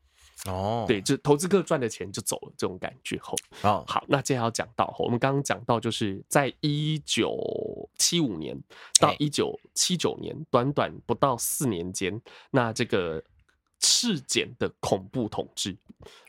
[0.46, 3.36] 哦，对，就投资客赚的钱就走了，这种感觉吼。
[3.62, 7.36] 哦，好，那接下来要讲到，我们刚刚讲到，就是在一九
[7.98, 8.58] 七五年
[8.98, 12.18] 到一九七九年，短短不到四年间，
[12.50, 13.22] 那这个
[13.80, 15.76] 赤柬的恐怖统治。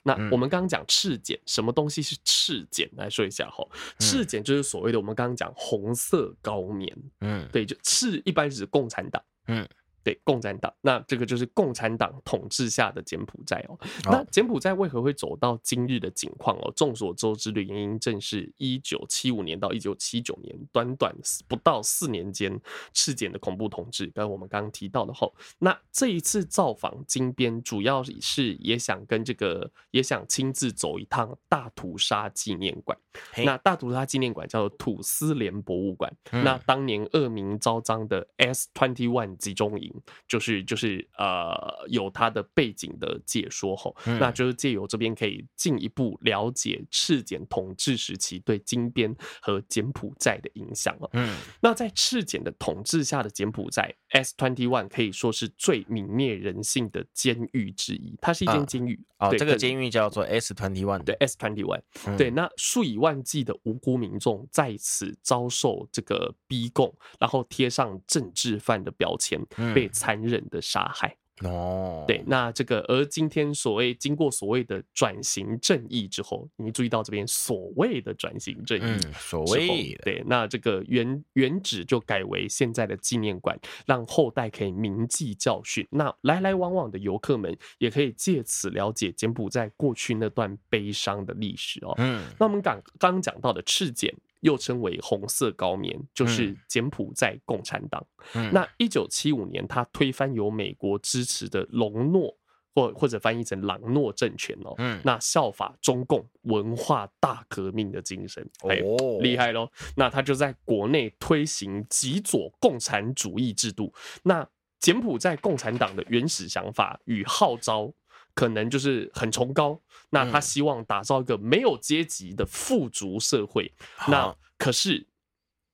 [0.04, 2.89] 那我们刚刚讲赤柬，什么东西是赤柬？
[2.97, 3.65] 来说一下哈，
[4.00, 6.93] 赤柬就是所谓的我们刚刚讲红色高棉。
[7.21, 9.24] 嗯，对，就赤一般指共产党。
[9.47, 9.65] 嗯。
[10.03, 13.77] 对，共产党，那这个就是共产党统治下的柬埔寨哦。
[14.05, 16.73] 那柬埔寨为何会走到今日的境况哦？
[16.75, 21.15] 众所周知的原因正是一九七五年到一九七九年，短短
[21.47, 22.59] 不到四年间，
[22.93, 32.97] 赤柬的恐怖统治，跟我们刚刚提到的后，那这一次造访金边，主要是也想跟这个，也想亲自走一趟大屠杀纪念馆。
[33.37, 36.11] 那大屠杀纪念馆叫做土司连博物馆。
[36.31, 39.90] 那当年恶名昭彰的 S Twenty One 集中营。
[40.27, 51.10] 就是就是呃，有它的背景的解说吼，嗯、那就是借由这边可以进一步了解赤柬统治时期对金边和柬埔寨的影响了。
[51.13, 58.17] 嗯，那在赤柬的统治下的柬埔寨，S twenty one 可以说是最泯灭人性的监狱之一。
[58.21, 61.82] 它是一间监狱哦，这个监狱叫做 S twenty one，对 S twenty one，
[62.17, 69.39] 对，那数以万计的无辜民众在此遭受这个逼供，然后贴上政治犯的标签，
[69.73, 69.81] 被。
[69.89, 85.88] 残忍的杀害哦，对，那这个而今天所谓经过所谓的转型正义之后，你注意到这边所谓的转型正义，嗯、所谓对，那这个原原址就改为现在的纪念馆，让后代可以铭记教训。
[85.89, 91.96] 那来来往往的游客们也可以借此了解柬埔寨过去那段悲伤的历史哦。
[91.98, 94.13] 嗯，那我们刚刚讲到的赤柬。
[94.41, 98.06] 又称为红色高棉，就是柬埔寨共产党。
[98.34, 102.38] 嗯、那一九七五年，他推翻由美国支持的隆诺，
[102.75, 104.75] 或或者翻译成朗诺政权哦。
[104.77, 108.82] 嗯、那效法中共文化大革命的精神，哎，
[109.21, 109.69] 厉害喽！
[109.95, 113.93] 那他就在国内推行极左共产主义制度。
[114.23, 114.47] 那
[114.80, 117.93] 柬埔寨共产党的原始想法与号召。
[118.41, 123.71] 可能就是很崇高，那他希望打造一个没有阶级的富足社会。
[124.08, 125.06] 嗯、那可是，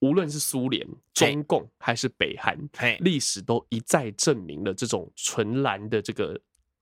[0.00, 2.58] 无论是苏联、中共还是北韩，
[3.00, 6.38] 历史都一再证明了这种纯蓝的这个。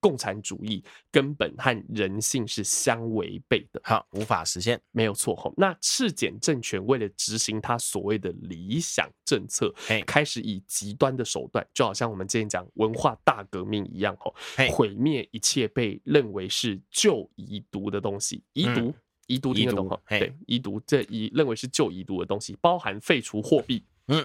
[0.07, 5.53] 共产主义根本和人性是相违背的，好，无法实现，没有错吼。
[5.57, 9.75] 那赤柬政权为了执行他所谓的理想政策，
[10.07, 14.33] 开始以极端的手段，就好像我们之前讲文化大革命一样吼，
[14.71, 18.95] 毁灭一切被认为是旧遗毒的东西，遗毒，
[19.27, 19.99] 遗毒听得懂吗？
[20.09, 24.25] 对，遗毒这遗认为是旧遗毒的东西，包含废除货币，嗯。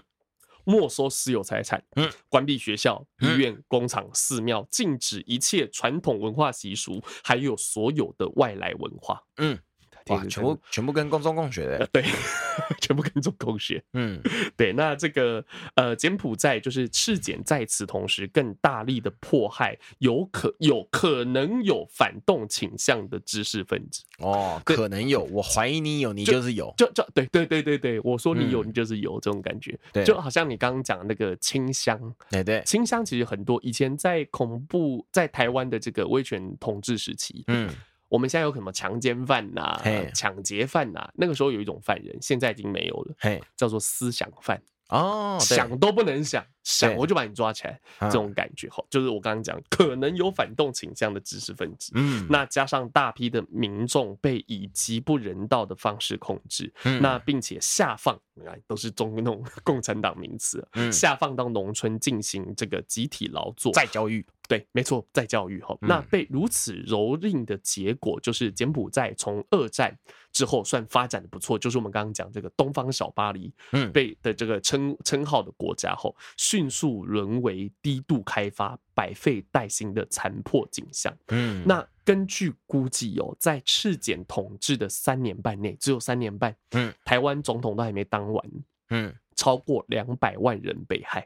[0.65, 9.60] 没收私有财产，嗯，关闭学校、医院、工厂、寺庙，禁止一切传统文化习俗，还有所有的外来文化，嗯。
[10.08, 12.04] 哇，全部全部跟公众共学的，对，
[12.82, 13.84] 全部跟中共学。
[13.94, 14.20] 嗯，
[14.58, 14.74] 对。
[14.74, 15.44] 那这个
[15.76, 24.04] 呃，柬埔寨就是赤柬，在此同时更大力的迫害有可有可能有反动倾向的知识分子。
[24.20, 26.74] 哦，可能有，我怀疑你有，你就是有。
[26.78, 29.78] 就就对对对对对，我说你有，你就是有这种感觉。
[29.92, 37.70] 对，就好像你刚刚讲那个清香，对对，清香其实很多以前在恐怖在台湾的这个威权统治时期，嗯。
[38.12, 39.82] 我们现在有什么强奸犯呐、
[40.13, 41.10] 抢劫犯呐？
[41.15, 43.15] 那个时候有一种犯人，现在已经没有了，
[43.56, 44.62] 叫做思想犯。
[44.89, 51.93] 哦，想都不能想，想我就把你抓起来，这种感觉哈，就是我刚刚讲可能有反动倾向的知识分子。
[51.95, 64.26] 嗯，那加上大批的民众被以极不人道的方式控制，嗯那并且下放，你看都是中那种 共产党名词，下放到农村进行这个集体劳作、再教育。
[64.52, 65.78] 对，没错，再教育哈。
[65.80, 69.98] 那被如此蹂躏的结果，就是柬埔寨从二战
[70.34, 81.18] 之后算发展的不错，就是我们刚刚讲这个东方小巴黎，嗯，被的这个称称号的国家后，迅速沦为低度开发、百废待兴的残破景象。
[81.30, 88.52] 嗯，那根据估计哦，在赤柬统治的三年半内，只有三年半，嗯，台湾总统都还没当完，
[88.90, 91.26] 嗯，超过两百万人被害。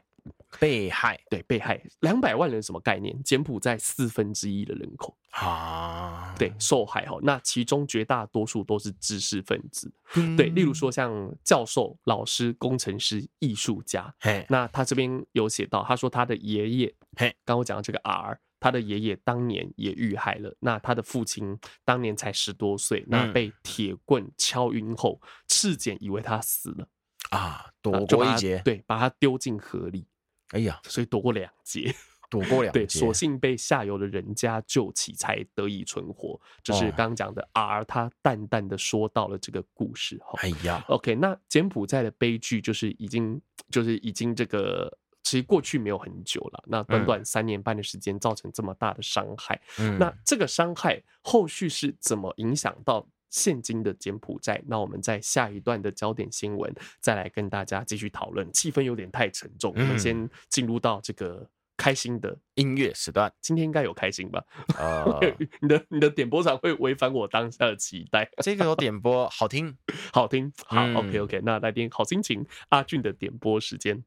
[0.58, 3.22] 被害，对，被害两百万人什么概念？
[3.22, 7.18] 柬埔寨四分之一的人口啊，对，受害哈。
[7.22, 14.14] 那其中绝大多数都是知识分子，嗯、对，例如说像教授、老师、工程师、艺术家。
[14.20, 20.54] 嘿，那他这边有写到，他说他的爷爷，嘿，刚我讲的这个 R，他的爷爷当年也遇害了。
[20.60, 26.88] 那他的父亲当年才十多岁，那被铁棍敲晕后，赤柬以为他死了
[27.30, 30.06] 啊，躲过一劫，对，把他丢进河里。
[30.50, 31.94] 哎呀，所以躲过两劫，
[32.30, 36.40] 躲过两劫， 对，所幸被下游的人家救起，才得以存活。
[36.62, 40.18] 这、就是刚刚讲的 R，他淡淡的说到了这个故事。
[40.24, 46.64] 哈，哎呀，OK，那柬埔寨的悲剧就是已经，就是已经这个，其实过去没有很久了。
[46.68, 49.60] 那短短三年半的时间，造成这么大的伤害。
[49.78, 53.06] 嗯，那这个伤害后续是怎么影响到
[53.36, 58.50] 现今的柬埔寨，那我们在下一段的焦点新闻再来跟大家继续讨论。
[58.50, 61.46] 气氛有点太沉重，我们先进入到这个
[61.76, 63.30] 开心的音乐时段。
[63.42, 64.42] 今天应该有开心吧？
[64.80, 65.20] 呃，
[65.60, 68.26] 你的你的点播场会违反我当下的期待。
[68.42, 69.76] 这个有点播 好听，
[70.14, 73.98] 好听，好，OK OK，那来点好心情，阿俊的点播时间。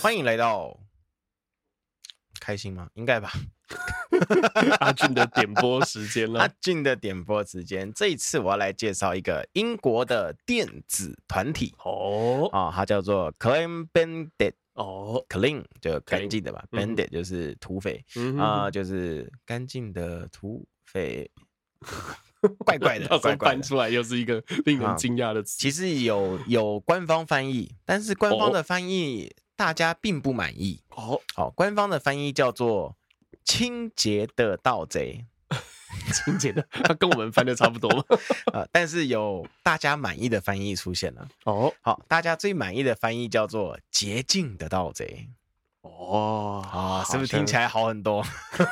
[0.00, 0.78] 欢迎来到
[2.38, 2.88] 开心吗？
[2.94, 3.32] 应该吧。
[4.80, 6.40] 阿俊的点播时间了。
[6.40, 11.74] 阿俊的点播时间，这一次我要来介绍一个英国的电子团体。
[11.84, 18.04] 哦，啊，它叫做 Clean Bandit 哦，Clean 就干净的吧，Bandit 就是土匪。
[18.38, 21.30] 啊，就是干净的土匪，
[22.64, 25.58] 怪怪的， 怪怪翻出来又是一个令人惊讶的词。
[25.58, 30.82] 其实有有官方翻译，但是官方的翻译大家并不满意。
[30.90, 31.20] 哦。
[31.34, 32.96] 好，官方的翻译叫做。
[33.44, 35.26] 清洁的盗贼，
[36.12, 38.04] 清洁的，他跟我们翻的差不多嘛。
[38.52, 41.28] 呃，但是有大家满意的翻译出现了。
[41.44, 45.28] 哦，好，大家最满意的翻译叫做“洁净的盗贼”。
[45.82, 48.24] 哦，啊，是不是听起来好很多？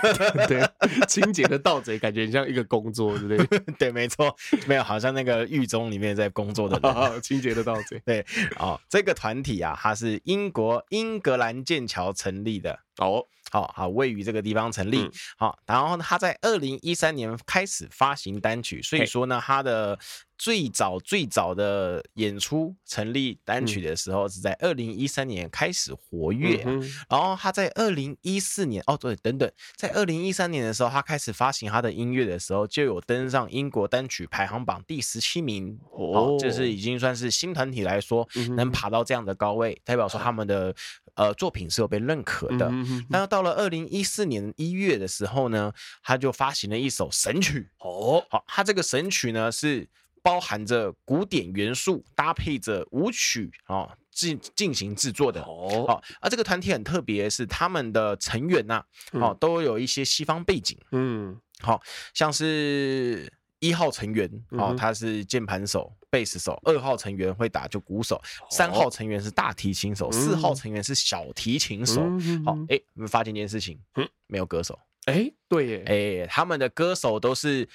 [0.46, 0.62] 对，
[1.08, 3.58] 清洁的盗贼感觉很像一个工作，对不对？
[3.78, 4.34] 对，没错，
[4.68, 8.00] 没有，好像那个狱中里面在工作的人，清洁的盗贼。
[8.04, 8.24] 对，
[8.60, 12.78] 哦，这个团体啊，它是英国英格兰剑桥成立的。
[12.98, 13.26] 哦。
[13.50, 15.10] 好好，位于这个地方成立。
[15.36, 19.98] 好，然后他在二零一三年开始发行单曲，所以说呢，他的
[20.38, 26.64] 最早最早的演出成立单曲的时候是在二零一三年开始活跃。
[27.08, 35.78] 然后他在二零一四年，哦对，等等，在二零一三年的时候，他开始发行他的音乐的时候，就有登上英国单曲排行榜第十七名。
[35.90, 40.74] 哦，就是已经算是新团体来说能爬到这样的高位，代表说他们的。
[41.16, 42.66] 呃，作品是有被认可的。
[42.68, 45.72] 嗯、哼哼，那到了二零一四年一月的时候呢，
[46.02, 47.70] 他就发行了一首神曲。
[47.78, 49.88] 哦，好，他这个神曲呢是
[50.22, 55.40] 包含着古典元素，搭配着舞曲啊进进行制作的。
[55.44, 58.74] 哦，好，而这个团体很特别，是他们的成员呐、
[59.12, 60.76] 啊，哦，都有一些西方背景。
[60.92, 61.80] 嗯，好
[62.12, 63.32] 像是。
[63.62, 68.20] 一号成员哦，他是键盘手、贝斯手；二号成员会打就鼓手；
[68.50, 72.02] 三号成员是大提琴手；四号成员是小提琴手。
[72.44, 73.78] 好，哎，我们发现一件事情，
[74.26, 74.78] 没有歌手。
[75.06, 75.84] 哎，对耶，
[76.22, 77.68] 哎，他们的歌手都是。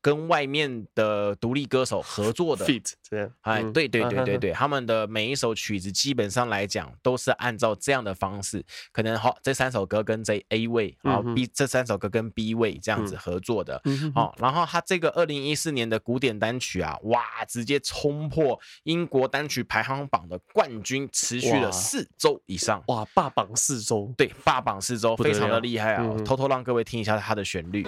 [0.00, 13.80] 跟外面的独立歌手合作的，feat 这样，哎，对对对对对，他们的每一首曲子基本上来讲都是按照这样的方式，可能好这三首歌跟这 A 位，然后 B 这三首歌跟 B 位这样子合作的，
[14.14, 27.86] 好，然后他这个二零一四年的古典单曲啊，哇，直接冲破英国单曲排行榜的冠军，持续了四周以上，哇，霸榜四周，对，霸榜四周，非常的厉害啊，偷偷让各位听一下它的旋律。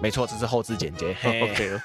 [0.00, 1.14] 没错，这是后置剪接。
[1.24, 1.78] OK，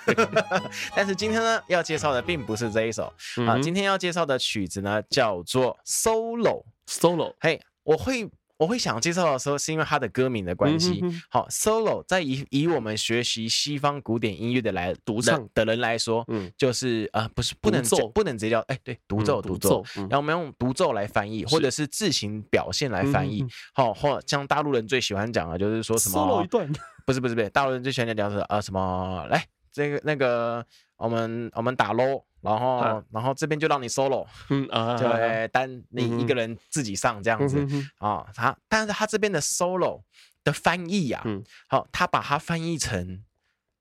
[0.95, 3.12] 但是今天呢，要介绍的并不是这一首。
[3.47, 7.34] 啊，今天要介绍的曲子呢，叫做 Solo Solo。
[7.39, 11.04] 嘿，我会我会想介绍的时候，是因为它的歌名的关系。
[11.30, 19.84] 好，Solo 在以以我们学习西方古典音乐的来独唱的人来说，嗯，就是啊，不是不能奏，不能直接叫哎，对，独奏独奏。
[19.96, 23.46] 然后我们用独奏来翻译，或者是自行表现来翻译。
[23.74, 26.72] 好，或像大陆人最喜欢讲的，就是说什么 Solo 一段。
[27.06, 30.65] 不是不是不是，大陆人最喜欢讲的是啊什么来这个那个
[30.98, 35.05] 我们我们打喽，然后然后这边就让你 solo，嗯啊，就
[35.51, 37.65] 单你一个人自己上这样子
[37.97, 40.03] 啊，他但是他这边的 solo
[40.43, 41.24] 的翻译呀，
[41.67, 43.24] 好，他把它翻译成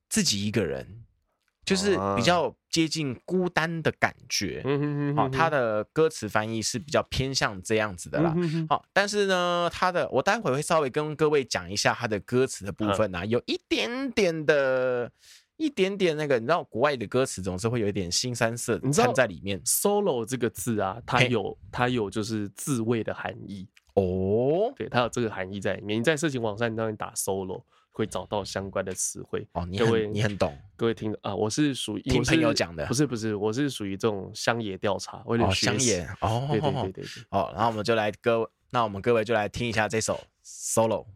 [0.08, 1.02] 自己一个人。
[1.66, 4.62] 就是比较接近孤单的感觉，
[5.16, 8.34] 好，他的歌词翻译是比较偏向这样子的啦，
[8.68, 15.10] 好，但是呢，他的我待会会稍微跟各位讲一下他的歌词的部分啊，有一点点的，
[15.56, 19.60] 一点点那个，你知道国外的歌词总是会有一点新三色掺在里面。
[19.64, 25.98] solo 这个字啊，它有它有就是自卫的含义哦，对，它有这个含义在里面。
[25.98, 27.62] 你在色情网站上面打 solo。
[27.96, 41.06] 会找到相关的词汇哦，你很你很懂，各位听啊，我是属于听朋友讲的，不是不是，我是属于这种乡野调查，为了乡野哦，对对对对 对，哦，然后我们就来各，那我们各位就来听一下这首 solo。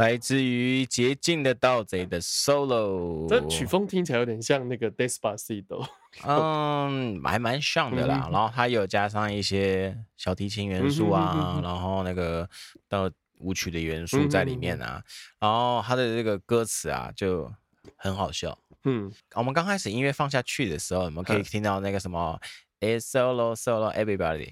[0.00, 5.86] 来自于洁净的盗贼的 solo，这曲风听起来有点像那个 Despacito，
[6.24, 8.26] 嗯，还蛮像的啦。
[8.32, 12.48] 然后它有加上一些小提琴元素啊，然后那个
[12.88, 15.02] 到舞曲的元素在里面啊。
[15.38, 17.52] 然后它的这个歌词啊就
[17.96, 18.58] 很好笑。
[18.84, 22.40] 嗯，我们刚开始音乐放下去的时候，我们可以听到那个什么
[22.80, 24.50] It's solo solo everybody，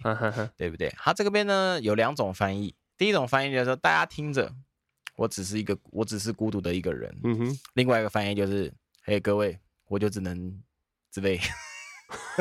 [0.58, 0.92] 对不对？
[0.98, 2.74] 它这个边呢有两种翻译。
[2.98, 4.52] 第一种翻译就是说，大家听着，
[5.18, 7.12] 我只是一个，我只是孤独的一个人。
[7.24, 7.58] 嗯哼。
[7.74, 9.58] 另外一个翻译就是，嘿，各位，
[9.88, 10.62] 我就只能
[11.10, 11.40] 之类。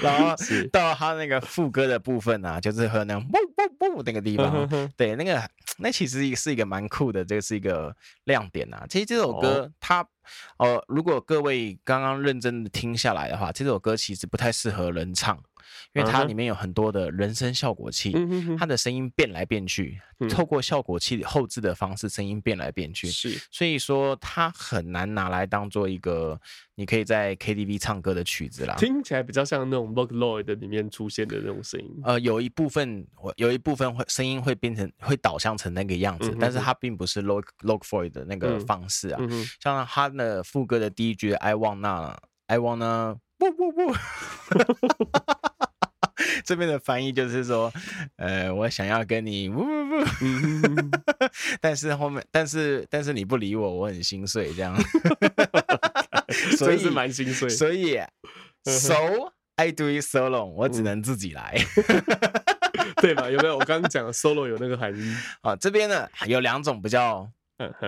[0.00, 0.34] 然后
[0.72, 5.42] 到他那个副歌的部分啊，就是和那种啵啵啵那个地方，对，那个
[5.78, 7.94] 那其实是一个蛮酷的，这个是一个
[8.24, 8.86] 亮点啊。
[8.88, 10.02] 其实这首歌它，
[10.56, 15.42] 哦，呃，如果各位刚刚认真的听下来的话，这首歌其实不太适合人唱。
[15.94, 18.12] 因为它里面有很多的人声效果器，
[18.58, 26.40] 它的声音变来变去，透过效果器后置的方式，声音变来变去，是，所以说它很难拿来当做一个
[26.74, 28.74] 你可以在 KTV 唱歌的曲子啦。
[28.76, 31.88] 听起来比较像那种 Vocaloid 里面出现的那种声音。
[32.02, 39.20] 呃，有一部分，有一部分会声音会变成会导向成那个样子，但是它并不是 Log Log4j 的那个方式啊。
[39.60, 42.16] 像它的副歌的第一句 I wanna
[42.46, 43.94] I wanna 不不不。
[46.44, 47.72] 这边的翻译就是说，
[48.16, 50.06] 呃，我想要跟你，不不不，
[51.60, 54.76] 但是后面，但是但是你不理我，我很心碎，这样，
[56.56, 57.48] 所以是蛮心碎。
[57.48, 57.98] 所以
[58.64, 58.94] ，so
[59.56, 61.56] I do it solo，我只能自己来，
[63.00, 63.30] 对吧？
[63.30, 63.56] 有没有？
[63.56, 65.54] 我刚刚讲的 solo 有那个含义啊。
[65.56, 67.28] 这边呢有两种比较，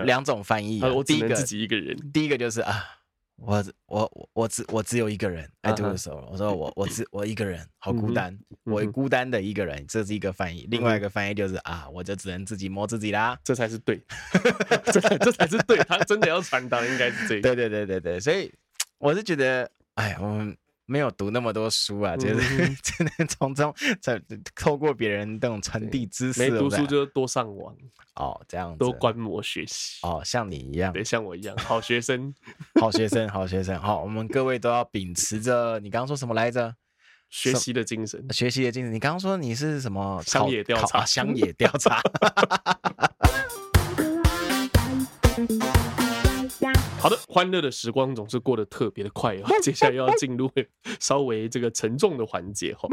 [0.05, 0.81] 两种翻译。
[0.83, 1.95] 我只能自己一个人。
[2.11, 2.96] 第一个就是啊。
[3.37, 6.27] 我我我只我只有一个人，I do solo。
[6.31, 10.67] 我说我我只我一个人，好孤单，我孤单的一个人，这是一个翻译。
[10.71, 14.03] 另外一个翻译就是啊，我就只能自己摸自己啦，这才是对，
[14.91, 15.77] 这才这才是对。
[15.83, 17.41] 他真的要传达，应该是这个。
[17.41, 18.51] 对对对对对，所以
[18.97, 20.57] 我是觉得，哎，我们。
[20.87, 24.19] 没有读那么多书啊，就是 只能从中在
[24.55, 26.39] 透过别人那种传递知识。
[26.39, 27.75] 没读书就多上网
[28.15, 32.33] 哦，这样子多观摩学习哦，像你一样，对，像我一样，好学生，
[32.79, 33.77] 好学生，好学生。
[33.79, 36.73] 好，我们各位都要秉持着你刚刚说什么来着？
[37.29, 38.93] 学习的精神，学习的精神。
[38.93, 40.23] 你刚刚说你是什么？
[40.25, 42.01] 乡野调查，乡野调查。
[47.07, 49.43] 好的，欢乐的时光总是过得特别的快哦！
[49.61, 50.51] 接下来要进入
[50.99, 52.87] 稍微这个沉重的环节哈。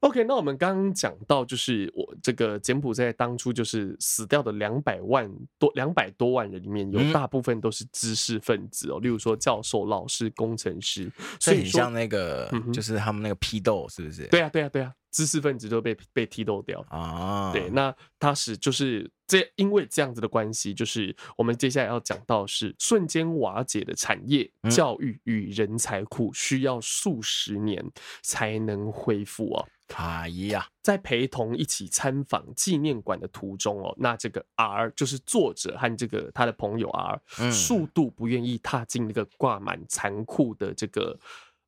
[0.00, 11.10] OK，那我们刚刚讲到，就是我这个柬埔寨当初就是死掉的两百万多两百多万人里面，有大部分都是知识分子哦，例如说教授、老师、工程师。
[11.40, 14.26] 所以你像那个，就是他们那个批斗，是不是？
[14.26, 14.92] 对啊，对啊，对啊。
[15.12, 17.52] 知识分子都被被踢斗掉啊！
[17.52, 27.84] 对，那他是就是这，因为这样子的关系，就是我们接下来要讲到是瞬间瓦解的产业、教育与人才库，需要数十年
[28.22, 29.68] 才能恢复哦。
[29.86, 37.20] 卡伊呀，在陪同一起参访纪念馆的途中哦，那这个 R 就是作者和这个他的朋友 R，
[37.52, 41.20] 速度不愿意踏进那个挂满残酷的这个。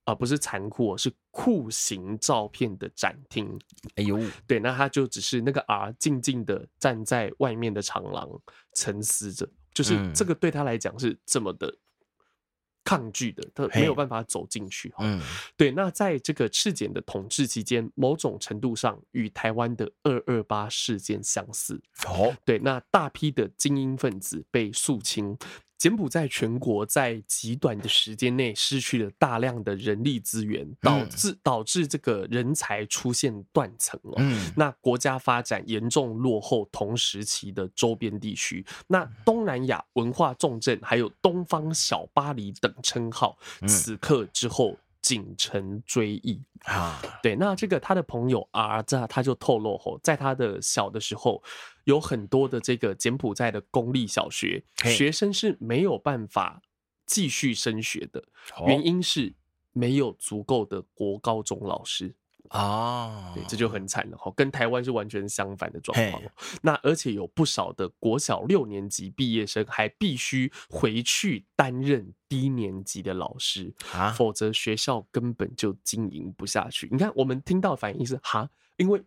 [0.04, 3.58] 啊、呃，不是残酷，是酷刑照片的展厅。
[3.96, 8.28] 哎呦，对，那他就只是那个 R 静静的站在外面的长廊，
[8.74, 11.74] 沉思着，就是这个对他来讲是这么的
[12.84, 14.92] 抗拒的，他没有办法走进去。
[14.98, 15.18] 嗯，
[15.56, 21.80] 对，那在这个赤柬的统治期间，某种程度上与台湾的二二八事件相似。
[22.06, 25.38] 哦，对，那大批的精英分子被肃清。
[25.76, 34.14] 柬埔寨全国在极短的时间内失去了大量的人力资源，导致导致这个人才出现断层哦。
[34.56, 44.76] 那国家发展严重落后同时期的周边地区，那东南亚文化重镇还有东方小巴黎等称号，此刻之后。
[45.04, 51.42] 锦城追忆啊，对，那这个他的朋友 R 在他就透露后，在他的小的时候，
[51.84, 56.62] 有很多的这个柬埔寨的公立小学学生是没有办法
[57.06, 58.24] 继续升学的，
[58.66, 59.34] 原因是
[59.72, 62.14] 没有足够的国高中老师。
[62.50, 66.22] 哦，对，这就很惨了哈，跟台湾是完全相反的状况。
[66.60, 76.86] 那而且有不少的国小六年级毕业生还必须回去担任低年级的老师啊，否则学校根本就经营不下去。
[76.92, 79.02] 你看，我们听到反应是哈，因为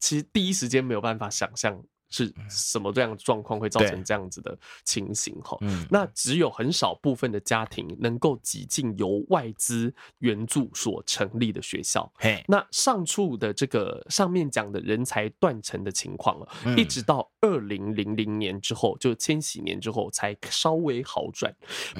[0.00, 1.84] 其实第一时间没有办法想象。
[2.12, 5.58] 是什么这样的状况会造成这样子的情形哈？
[5.90, 12.12] 那只有很少部分的家庭能够挤进由外资援助所成立的学校。
[12.46, 21.54] 那上述的这个上面讲的人才断层的情况了，一直到二零零零年之后，就千禧年之后才稍微好转。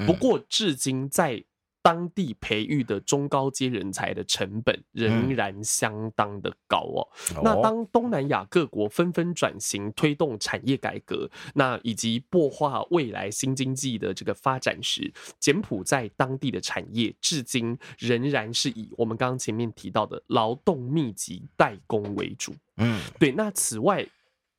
[0.05, 1.43] 不过至今在
[1.83, 7.07] 当地培育的中高阶人才的成本仍然相当的高哦。
[7.35, 22.55] 嗯、那当东南亚各国纷纷转型推动产业改革，那以及擘画未来新经济的这个发展时，柬埔寨当地的产业至今仍然是以我们刚刚前面提到的劳动密集代工为主。
[22.77, 23.31] 嗯，对。
[23.33, 24.07] 那此外，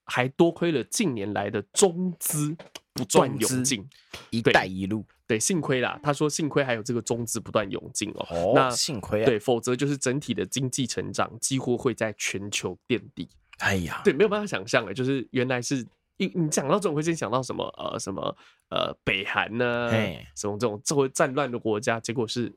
[0.05, 2.57] 还多亏了近年来的中资
[2.92, 3.88] 不断涌进，
[4.30, 5.05] 一带一路。
[5.26, 5.98] 对，幸亏啦。
[6.02, 8.26] 他说，幸亏还有这个中资不断涌进哦。
[8.30, 9.24] 哦，那幸亏啊。
[9.24, 13.28] 对，否则就是整体的经济成长几乎会在全球垫底。
[13.59, 15.86] 哎呀，对，没有办法想象哎，就是原来是
[16.18, 18.36] 你你讲到这种会先想到什么呃什么
[18.68, 19.88] 呃北韩呢？
[19.90, 22.52] 哎，什么这种这会战乱的国家，结果是。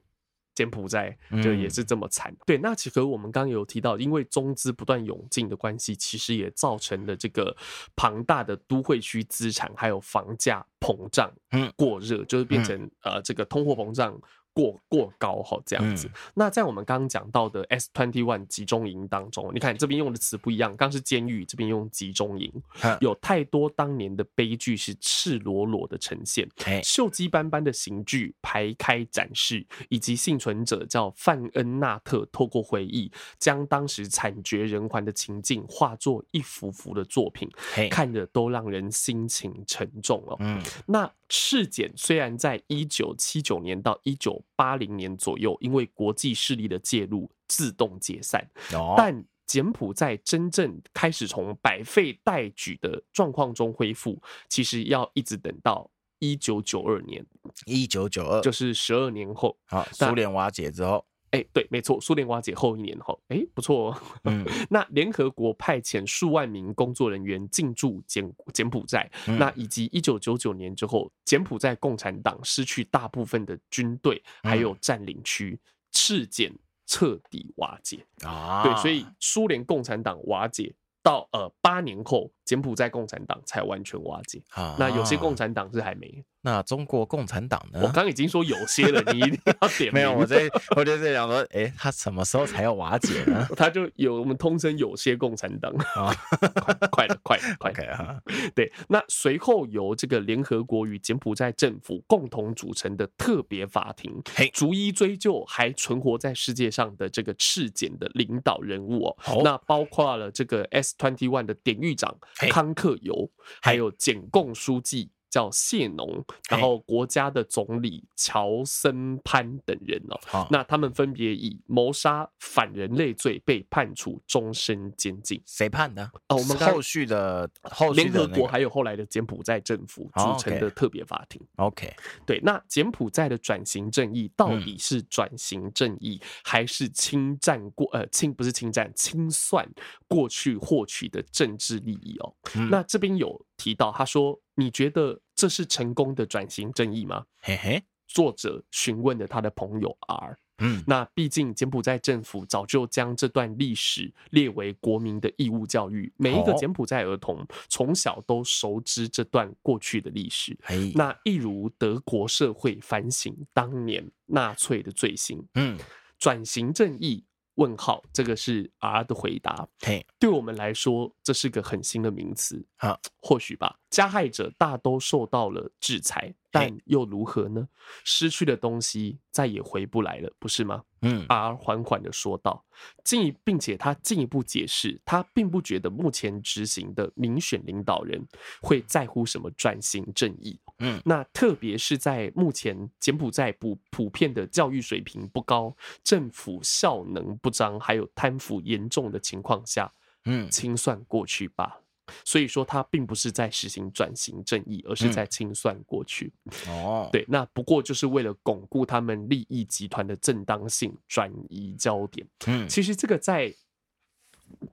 [0.58, 2.58] 柬埔寨就也是这么惨，嗯，对。
[2.58, 7.56] 那其实我们刚刚有提到，因为中资不断涌进的关系，其实也造成了这个
[7.96, 14.20] 庞大的都会区资产还有房价膨胀，嗯，过热，就是变成呃这个通货膨胀。
[14.58, 16.10] 过过高哈，这样子。
[16.34, 22.52] 那在我们刚刚讲到的 S twenty one 集中营当中，你看这边用的词不一样，刚是监狱，这边用集中营。
[23.00, 26.50] 有太多当年的悲剧是赤裸裸的呈现，
[26.82, 37.48] 锈迹斑斑的刑具排开展示，以及幸存者叫范恩纳特透过回忆，将当时惨绝人寰的情境化作一幅幅的作品，
[37.92, 40.36] 看着都让人心情沉重哦。
[40.40, 41.08] 嗯，那。
[41.30, 48.50] 赤柬虽然在一九七九年到一九八零年左右，因为国际势力的介入自动解散，
[48.96, 57.26] 但柬埔寨真正开始从百废待举的状况中恢复，其实要一直等到一九九二年，
[57.66, 61.06] 一九九二就是十二年后，好，苏联瓦解之后。
[61.38, 64.02] 哎，对，没错，苏联瓦解后一年后，哎，不错哦。
[64.24, 75.60] 嗯， 那联合国派遣数万名工作人员进驻柬柬埔寨，嗯，那以及一九九九年之后，柬埔寨共产党失去大部分的军队，还有占领区，
[75.92, 76.52] 赤柬
[76.86, 78.64] 彻底瓦解啊。
[78.64, 80.74] 对，所以苏联共产党瓦解
[81.04, 84.76] 到呃八年后，柬埔寨共产党才完全瓦解啊。
[84.80, 86.24] 那有些共产党是还没。
[86.42, 87.82] 那中国共产党呢？
[87.84, 89.92] 我刚已经说有些了，你一定要点。
[89.94, 93.48] 没有，我在我就在想说，哎、欸，他什么时候才要瓦解呢？
[93.58, 96.14] 他就有我们通称有些共产党啊，
[96.92, 98.22] 快了，快了，快了啊！
[98.56, 104.22] 对，那随后由这个联合国与柬埔寨政府共同组成的特别法庭，
[104.54, 109.42] 逐一追究还存活在世界上的这个赤柬的领导人物哦。
[109.44, 112.16] 那包括了这个 S twenty one 的典狱长
[112.52, 113.30] 康克尤，
[113.62, 115.10] 还有检共书记。
[115.30, 120.02] 叫谢农，然后国家的总理乔森潘等人
[120.32, 125.42] 哦，那他们分别以谋杀反人类罪被判处终身监禁。
[125.46, 126.04] 谁判的？
[126.30, 131.42] 哦，我们后续的后联合国还有后来的柬埔寨政府组成的特别法庭。
[131.58, 131.94] OK，
[132.26, 137.88] 对，那柬埔寨的转型正义到底是转型正义，还是侵占过？
[137.92, 139.68] 呃，侵不是侵占，清算
[140.08, 142.34] 过去获取的政治利益哦。
[142.72, 144.40] 那这边有提到，他说。
[144.60, 147.24] 你觉得这是成功的转型正义吗？
[147.42, 150.38] 嘿嘿，作者询问了他的朋友 R。
[150.60, 160.58] 嗯，那毕竟柬埔寨政府早就将这段历史列为国民的义务教育，每一个柬埔寨儿童从小都熟知这段过去的历史。
[160.96, 165.48] 那一如德国社会反省当年纳粹的罪行。
[165.54, 165.78] 嗯，
[166.18, 167.24] 转型正义。
[167.58, 169.68] 问号，这个是 R 的回答。
[169.82, 172.66] 嘿，对我们来说，这是个很新的名词。
[172.78, 173.78] 啊，或许吧。
[173.90, 177.68] 加害者大都受到了制裁，但又如何呢？
[178.04, 180.84] 失去的东西再也回不来了，不是吗？
[181.02, 182.64] 嗯，R 缓缓的说道。
[183.04, 188.24] 进一，并且他进一步解释，他并不觉得目前执行的民选领导人
[188.62, 190.60] 会在乎什么转型正义。
[190.80, 199.92] 嗯，那特别是在目前柬埔寨普普遍的教育水平不高、政府效能不彰，还有贪腐严重的情况下，
[200.26, 201.82] 嗯，清算过去吧。
[202.24, 206.32] 所以说，他并不是在实行转型正义，而是在清算过去。
[206.68, 212.26] 哦，对，那不过就是为了巩固他们利益集团的正当性，转移焦点。
[212.46, 213.54] 嗯，其实这个在，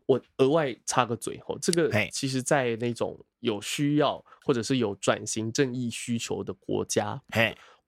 [0.06, 7.22] 我额外插个嘴吼，这个其实，在那种有需要或者是有转型正义需求的国家，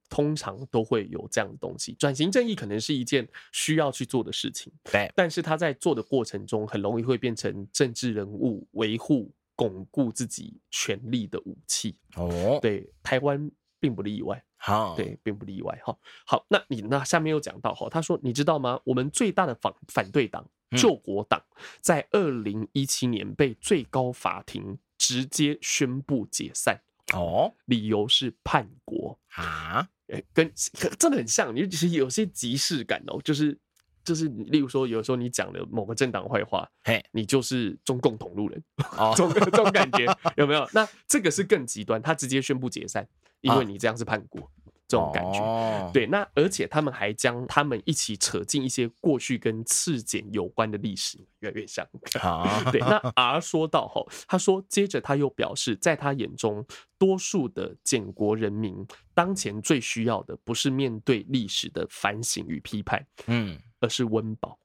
[0.08, 1.92] 通常都会有这样的东西。
[1.94, 11.96] 转型正义可能是一件需要去做的事情，对，但是他在做的过程中，很容易会变成政治人物维护、巩固自己权力的武器。
[12.14, 14.42] 哦，对，台湾并不例外。
[14.58, 15.78] 好，对，并不例外。
[15.84, 18.80] 哈，好，那你那下面又讲到哈，他说，你知道吗？
[18.84, 21.42] 我们最大的反反对党救国党，
[21.80, 26.80] 在二零一七年被最高法庭直接宣布解散。
[27.14, 29.88] 哦，理由是叛国啊，
[30.32, 30.50] 跟
[30.98, 33.56] 真的很像，你其实有些即视感哦，就是
[34.02, 38.60] 就是，例如说，有时候你讲了某个政党坏话，嘿，你就是中共同路人，
[38.96, 40.04] 哦， 这种这种感觉
[40.36, 40.68] 有没有？
[40.72, 43.06] 那这个是更极端，他直接宣布解散，
[43.40, 44.50] 因为你这样是叛国。
[44.88, 51.84] 这种感觉，哦、对，那而且他们还将他们一起扯进一些过去跟赤柬有关的历史，越来越像。
[52.22, 56.64] 啊、对，那 R 说到哈，他说，接着他又表示，在他眼中，
[56.96, 64.56] 多数的柬国人民当前最需要的不是面对历史的反省与批判，嗯，而是温饱，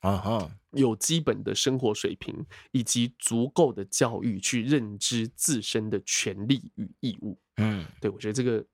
[0.00, 2.34] 啊哈，有基本的生活水平
[2.72, 7.38] 以及足够的教育去认知自身的权利与义务。
[7.58, 8.64] 嗯，对，我觉得这个。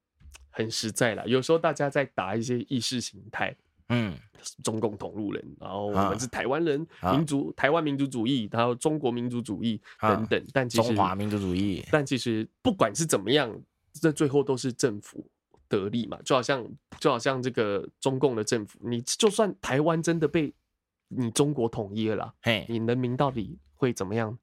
[0.53, 3.57] 很实在啦，有时候大家在打一些意识形态，
[3.89, 4.17] 嗯，
[4.63, 13.51] 中共同路人，然后我们是台湾人，啊、民族台湾民族主义，然后中国民族主义等等，啊、但其实中华民族主义，但其实不管是怎么样，
[13.95, 15.27] 这最后都是政府
[15.69, 16.65] 得利嘛，就好像
[17.01, 20.55] 就好像这个中共的政府，你就算台湾真的被
[21.09, 24.39] 你中国统一了啦，嘿，你人民到底会怎么样？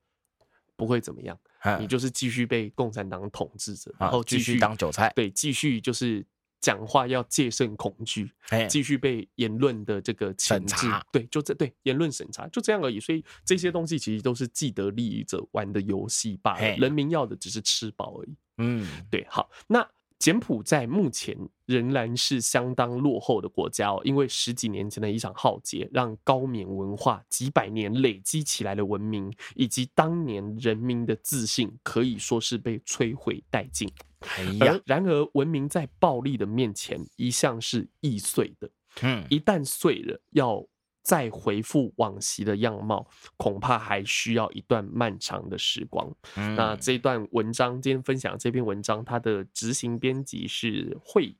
[0.76, 1.38] 不会怎么样。
[1.80, 6.26] 你就是继续被共产党统治着，然后继续当韭菜，对，继续就是
[6.62, 8.32] 讲话要戒慎恐惧，
[8.70, 13.00] 继续被言论的这个审查，对，就这对言论审查就这样而已。
[13.00, 18.36] 所以这些东西其实都是既得利益者玩的游戏罢了，人民要的只是吃饱而已。
[18.58, 19.88] 嗯，对，好，那。
[20.20, 33.90] 柬埔寨目前仍然是相当落后的国家哦，因为十几年前的一场浩劫，让高棉文化几百年累积起来的文明，以及当年人民的自信，可以说是被摧毁殆尽。
[34.38, 38.70] 哎呀，然而文明在暴力的面前一向是易碎的，
[39.02, 40.64] 嗯，一旦碎了，要。
[41.10, 46.08] 再回复往昔的样貌，恐怕还需要一段漫长的时光。
[46.36, 51.36] 嗯、那这一段文章，今天分享这篇文章，它的执行编辑是会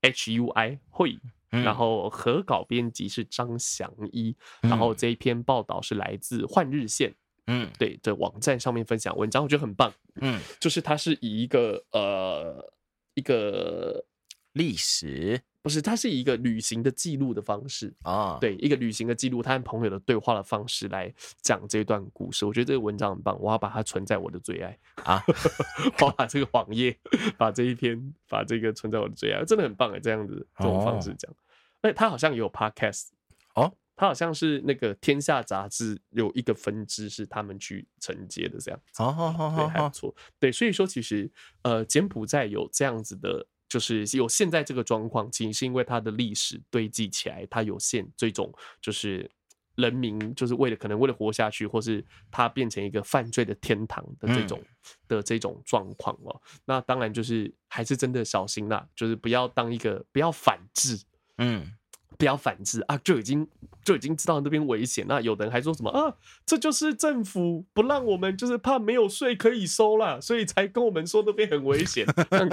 [0.00, 1.18] H U I 会，
[1.50, 7.14] 然后合稿编辑是张祥一，嗯、然后这一篇报道是来自换日线，
[7.46, 9.92] 嗯，对，这网站上面分享文章，我觉得很棒，
[10.22, 12.72] 嗯，就是它是以一个呃
[13.12, 14.06] 一个
[14.52, 15.42] 历史。
[15.64, 21.10] 不是，它是以一个旅行的记录的方式啊，对，一个旅行的记录，他和朋友的对话的方式来
[21.40, 22.44] 讲这段故事。
[22.44, 25.24] 我觉得这个文章很棒，我要把它存在我的最爱啊！
[26.02, 26.94] 我把这个网页，
[27.38, 27.98] 把这一篇，
[28.28, 29.98] 把这个存在我的最爱，真的很棒哎！
[29.98, 31.34] 这样子这种方式讲，
[31.80, 33.06] 哎、哦，他好像也有 podcast
[33.54, 43.46] 哦，他好像是那个天下杂志有一个分支是他们去承接的这样子，哦，好好好，还不错，对，所以说其实呃，柬埔寨有这样子的。
[43.74, 49.28] 就是有现在这个状况，其实是因为它的历史堆积起来，它有限这种就是
[49.74, 54.68] 人民就是为了可能为了活下去，或是它变成一个犯罪的天堂的这种、嗯、
[55.08, 56.40] 的这种状况哦。
[56.64, 60.96] 那当然就是还是真的小心啦，就是不要当一个不要反制，
[61.38, 61.72] 嗯。
[62.18, 62.96] 不要反制啊！
[62.98, 63.46] 就已经
[63.84, 65.04] 就已经知道那边危险。
[65.08, 66.14] 那有的人还说什么啊？
[66.46, 72.06] 这就是政府不让我们，就是怕没有税可以收啦，所以才跟我们说那边很危险，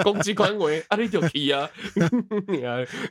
[0.04, 0.98] 攻击官维啊！
[0.98, 1.70] 你就皮 啊！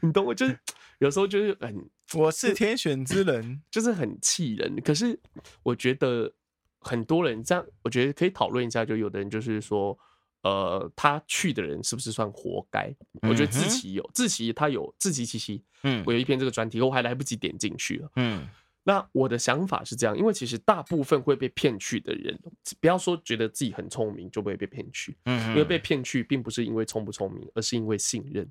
[0.02, 0.34] 你懂我？
[0.34, 0.58] 就是
[0.98, 4.80] 有时候就是很，我是天选之人，就是很气人。
[4.82, 5.18] 可是
[5.62, 6.32] 我觉得
[6.80, 8.84] 很多人这样，我觉得可以讨论一下。
[8.84, 9.98] 就有的人就是说。
[10.42, 12.94] 呃，他去的人是不是算活该？
[13.22, 18.46] 我觉得自己有，自己他有自己七七，嗯，我有一篇这个专题，我还来不及点进去了，嗯。
[18.82, 22.36] 那我的想法是这样，因为其实大部分会被骗去的人，
[22.80, 28.50] 不要说觉得自己很聪明就不会被骗去，嗯，因为被骗去并不是因为聪不聪明，而是因为信任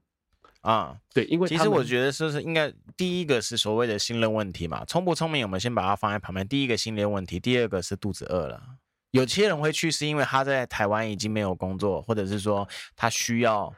[0.61, 0.95] 啊。
[1.15, 6.47] 对，因为其实我觉得说是应该第一个是所谓的信任问题嘛，聪不聪明我们先把它放在旁边。
[6.47, 8.61] 第一个信任问题，第二个是肚子饿了。
[9.11, 13.73] 有些人会去，是因为他在台湾已经没有工作，或者是说他需要，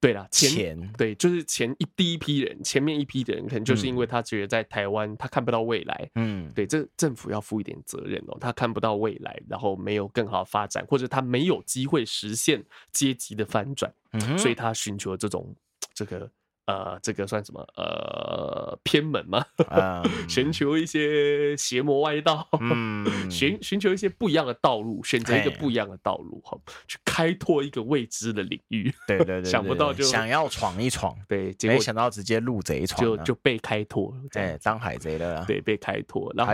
[0.00, 15.54] 对啦，钱，对，就是前一第一批人，前面一批的人，可能就是因为他觉得在台湾他看不到未来，嗯，对，这政府要负一点责任哦，他看不到未来，然后没有更好的发展，或者他没有机会实现阶级的翻转，嗯，所以他寻求这种
[15.94, 16.30] 这个。
[16.66, 17.60] 呃，这个算什么？
[17.76, 19.44] 呃，偏门吗？
[20.28, 26.56] 寻、嗯、求一些邪魔歪道， 嗯，寻寻求一些不一样的道路，选择一个不一样的道路，哈，
[26.86, 28.94] 去开拓一个未知的领域。
[29.08, 36.52] 对对对，想不到就想要闯一闯，对，结果没想到直接入贼闯，就就被开拓，对，当海贼了，对，被开拓，然后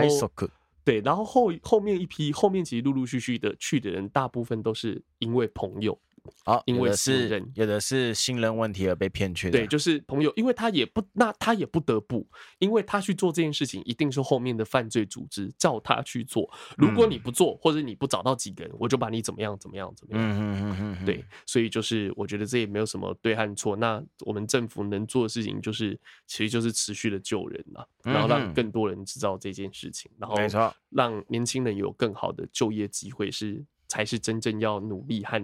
[0.83, 5.95] 对，然后后后面一批，后面其实陆陆续续的去的人，大部分都是因为朋友
[6.43, 9.57] 好，因为信任，有的是信任问题而被骗去的。
[9.57, 12.27] 对，就是朋友，因为他也不，那他也不得不，
[12.59, 16.49] 因为他去做这件事情，一定是后面的犯罪组织叫他去做。
[16.77, 20.21] 如果你不做，或者你不找到几个人，我就把你怎么样怎么样怎么样。
[20.21, 23.75] 嗯嗯嗯嗯，对，所以就是我觉得这也没有什么对和错。
[23.75, 35.43] 那我们政府能做的事情，就是其实就是持续的救人啊，然后让更多人知道这件事情，然后没错，让年轻人有更好的就业机会，是才是真正要努力和。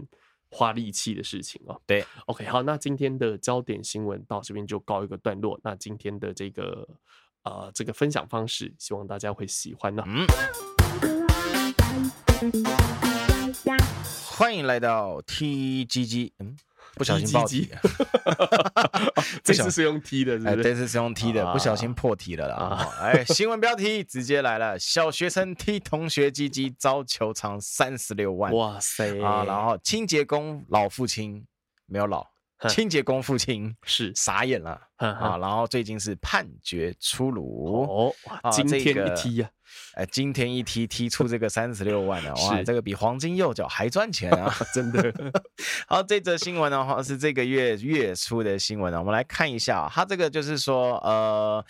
[0.51, 5.59] 花力气的事情哦，对，OK，好，那今天的焦点新闻到这边就告一个段落。
[5.63, 6.87] 那今天的这个
[7.43, 10.03] 呃这个分享方式，希望大家会喜欢呢。
[10.05, 10.25] 嗯，
[14.27, 16.57] 欢迎来到 TGG，嗯。
[16.95, 17.69] 不小心爆题，
[19.43, 22.95] 这次是用踢的，哎，这次是用踢的，不小心破题了啦。
[23.01, 28.53] 哎，新闻标题直接来了： 小学生踢同学鸡鸡遭球场三十六万。
[28.53, 29.43] 哇塞啊！
[29.43, 31.45] 然后清洁工老父亲
[31.85, 32.25] 没有老，
[32.69, 35.37] 清洁工父亲是傻眼了啊！
[35.37, 38.15] 然后最近是判决出炉哦，
[38.51, 39.49] 今天一踢呀。
[39.93, 44.53] 哎，今天一踢踢出这个三十六万呢，哇，这个比黄金右脚还赚钱啊！
[44.73, 45.13] 真的。
[45.87, 51.65] 好，这则新闻的话是这个月月初的新闻呢，我们来看一下，它这个就是说，呃。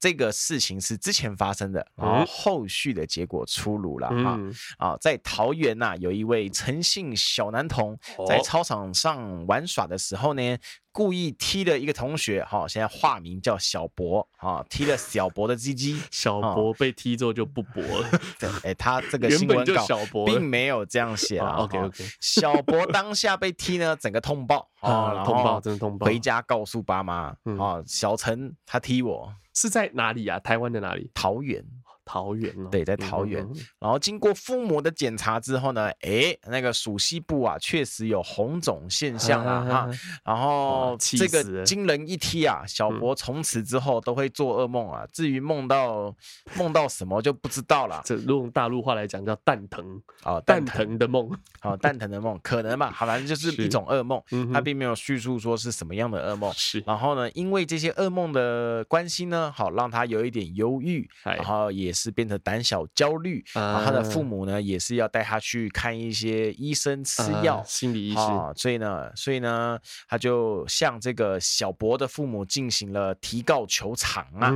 [0.00, 7.98] 这个事情是之前发生的，然后后续的结果出炉了哈、嗯、啊，在桃园呐、啊，有一位陈姓小男童
[8.28, 10.56] 在操场上玩耍的时候呢，
[10.92, 18.08] 故意踢了一个同学哈，现在化名叫小博啊，踢了小博的鸡鸡， 小博被踢之后就不博了。
[18.38, 19.86] 对，哎，他这个新闻稿
[20.26, 21.56] 并没有这样写啊。
[21.58, 29.32] OK OK，小博当下被踢呢，整个通报啊， 通报真的通报，回家告诉爸妈啊，小陈他踢我。
[29.54, 30.38] 是在哪里啊？
[30.38, 31.10] 台湾的哪里？
[31.12, 31.64] 桃园。
[32.08, 33.46] 桃园哦，对，在桃园。
[33.78, 39.90] 然后经过父母的检查之后呢，哎，那个属西部啊，确实有红肿现象啊，哈。
[40.24, 45.06] 然后这个惊人一踢啊，小博从此之后都会做噩梦啊。
[45.12, 46.14] 至于梦到
[46.56, 48.00] 梦到什么就不知道了。
[48.06, 51.30] 这用大陆话来讲叫蛋疼啊，蛋疼的梦
[51.60, 54.22] 啊，蛋疼的梦 可能吧，好，反正就是一种噩梦。
[54.50, 56.50] 他并没有叙述说是什么样的噩梦。
[56.54, 56.82] 是。
[56.86, 61.92] 然后呢，因为这些噩梦的关系呢，好让他有一点忧郁，然后也。
[61.98, 68.52] 是变得胆小焦虑，然后他的父母呢也是要带他去看一些医生吃药，心理医生。
[68.54, 74.46] 所以呢，所以呢，他就向这个小博的父母进行了提告求偿啊，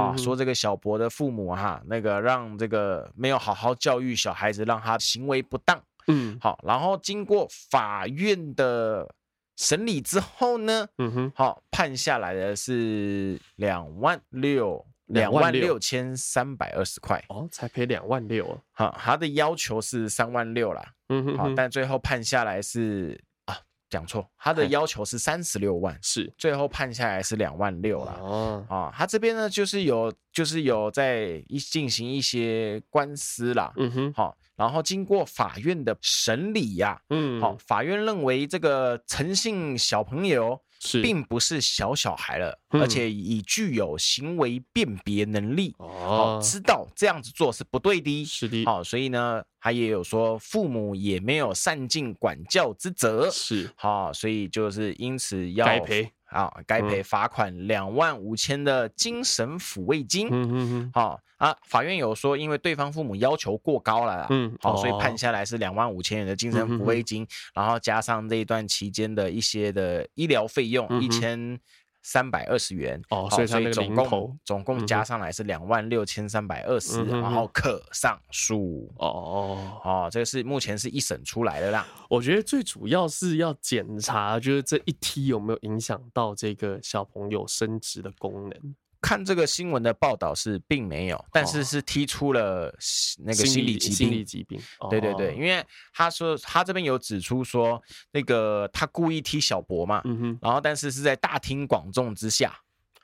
[0.00, 9.12] 啊，说这个小博的父母哈，那个让这个没有好好教育小孩子，让他行为不当，嗯，好，然后经过法院的
[9.56, 14.86] 审理之后呢，嗯哼，好，判下来的是两万六。
[15.06, 15.78] 两万六。
[15.78, 17.22] 千三百二十块。
[17.28, 18.48] 哦，才赔两万六。
[18.50, 18.60] 啊！
[18.72, 23.56] 好，他的要求是三万六啦，嗯哼，好，但最后判下来是啊，
[23.88, 26.32] 讲错，他的要求是三十六万，是。
[26.36, 28.18] 最后判下来是两万六啦。
[28.20, 40.60] 哦，啊，他这边呢就是有就是有在一进行一些官司啦，嗯哼，好，然后经过法院的审理呀，嗯，好，法院认为这个陈姓小朋友。
[40.86, 56.10] 是，并不是小小孩了，嗯、而且已具有行为辨别能力，哦，知道这样子做是不对的，是的，好，所以呢，他也有说父母也没有善尽管教之责，是，好，所以就是因此要该赔。
[56.26, 60.26] 啊，该赔罚款两万五千的精神抚慰金。
[60.28, 60.90] 嗯嗯嗯。
[60.92, 71.60] 好啊，法院有说，因为对方父母要求过高了，嗯，好，所以判下来是两万五千元的精神抚慰金，然后加上这一段期间的一些的医疗费用一千
[72.02, 73.02] 三百二十元。
[73.10, 78.90] 哦，所以所以总共总共加上来是两万六千三百二十，然后可上诉。
[78.96, 81.86] 哦哦哦，这个是目前是一审出来的啦。
[82.08, 88.74] 我觉得最主要是要检查，就是这一梯有没有影响到这个小朋友生殖的功能。
[89.06, 92.74] 看这个新闻的报道是并没有，但是是踢出了
[93.18, 93.96] 那个心理疾病。
[93.96, 97.80] 心理疾病，对对对，因为他说他这边有指出说，
[98.10, 102.52] 那个他故意踢小博嘛，嗯，然后但是是在大庭广众之下，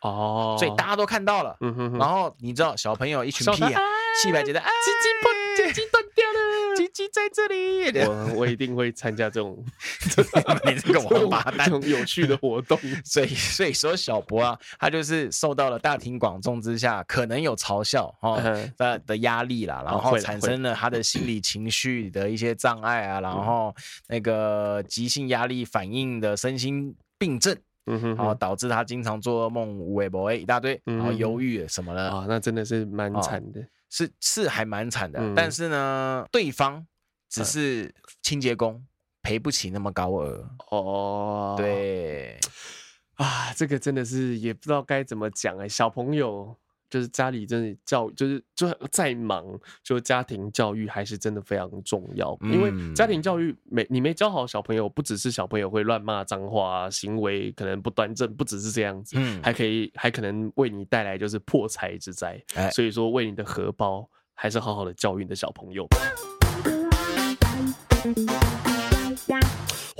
[0.00, 3.80] 哦，所以大家都看到了，嗯哼，然后你知道小朋友一群屁啊，
[4.20, 6.31] 细白觉得啊，鸡鸡破，鸡鸡断掉
[6.92, 6.94] 了。
[6.94, 9.64] 鸡鸡在这里，我我一定会参加这种
[10.64, 12.78] 你 这个王八蛋这种有趣的活动。
[13.04, 18.40] 所以所以说小博啊，他就是受到了大庭广众之下可能有嘲笑哦
[18.76, 23.74] 的的压力啦，然后产生了他的心理情绪的一些障碍啊，然后
[24.08, 32.10] 那个急性压力反应的身心病症，嗯哼，然后导致他经常做噩梦、无微博一大堆，然后忧郁什么的。
[32.10, 33.60] 啊，那真的是蛮惨的。
[33.92, 36.86] 是是还蛮惨的，嗯、但是呢，对方
[37.28, 38.82] 只是清洁工，
[39.20, 41.54] 赔不起那么高额哦。
[41.58, 42.38] 对
[43.16, 46.56] 啊，这个真的是也不知道该怎么讲哎，小朋友。
[46.92, 49.42] 就是家里真的教育，就是就再忙，
[49.82, 52.36] 就家庭教育还是真的非常重要。
[52.42, 62.38] 因为家庭教育没你没教好小朋友，不只是小朋友会乱骂脏话，行为可能不端正，不只是这样子，还可以还可能为你带来就是破财之灾。
[62.72, 65.88] 所以说，为你的荷包，还是好好的教育你的小朋友。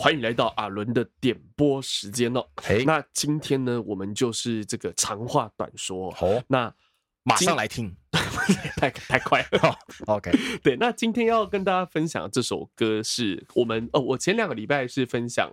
[0.02, 2.44] 欢迎来到阿伦的点播时间哦。
[2.84, 6.12] 那今天呢，我们就是这个长话短说。
[6.48, 6.74] 那
[7.22, 7.94] 马上来听，
[8.76, 9.78] 太太快了。
[10.12, 15.48] OK， 对，那今天要跟大家分享的这首歌是我们哦，我前两个礼拜是分享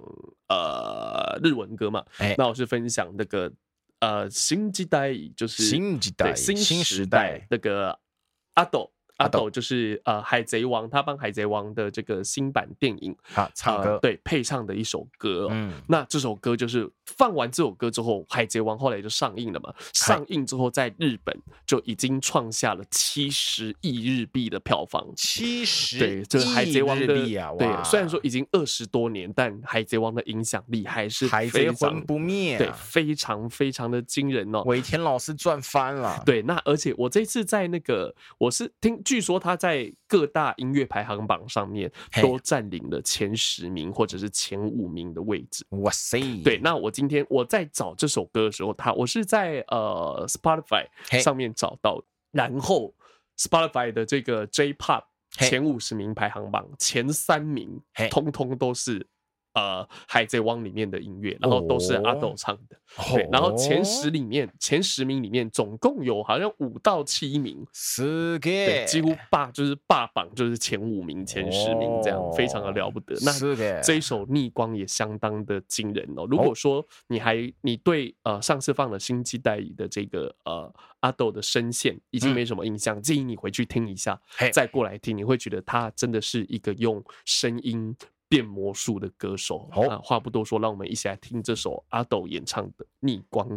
[0.47, 3.53] 呃日文歌嘛，欸、那我是分享那个
[3.99, 7.99] 呃新时代，就是新时代新时代那个
[8.55, 8.91] 阿斗。
[9.19, 15.49] 阿斗就是呃海贼王，他帮海贼王的这个新版电影啊唱歌，对，配唱的一首歌。
[15.51, 19.73] 嗯，那这首歌就是放完这首歌之后，海贼王后来就上映了嘛。
[19.93, 25.05] 上映之后，在日本就已经创下了七十亿日币的票房。
[25.17, 34.63] 七十对，这是海贼王的对，虽然说已经二十多年，但海贼王的影响力还是海贼魂不灭，对，非常非常的惊人哦。
[34.63, 36.23] 尾田老师赚翻了。
[36.25, 38.97] 对，那而且我这次在那个我是听。
[39.09, 41.91] 据说他在各大音乐排行榜上面
[42.21, 45.65] 都占领了前十名或者是前五名的位置。
[45.69, 46.43] 哇塞！
[46.43, 50.85] 对，那我今天我在找这首歌的时候，他我是在呃 Spotify
[51.19, 51.99] 上面找到，
[52.31, 52.93] 然后
[53.35, 57.81] Spotify 的这个 J-Pop 前五十名排行榜前三名，
[58.11, 59.07] 通通都是。
[59.59, 62.79] 呃，海贼王里面的音乐，然后都是阿斗唱的。
[62.97, 63.15] Oh.
[63.15, 67.67] 对，然后前十里面，前十名里面总共有好像五到七名，
[68.39, 73.15] 对，几乎霸就是霸榜，就是前五名、前十名这样，非常的了不得。
[73.21, 76.25] 那这一首逆光也相当的惊人哦。
[76.25, 84.19] 如果说你还你对呃上次放的星际代理的这个呃阿斗的声线已经没什么印象，建议你回去听一下，
[84.53, 87.95] 再过来听，你会觉得他真的是一个用声音。
[88.29, 93.49] 变魔术的歌手，好，那话不多说，让我们一起来听这首阿斗演唱的《逆光》。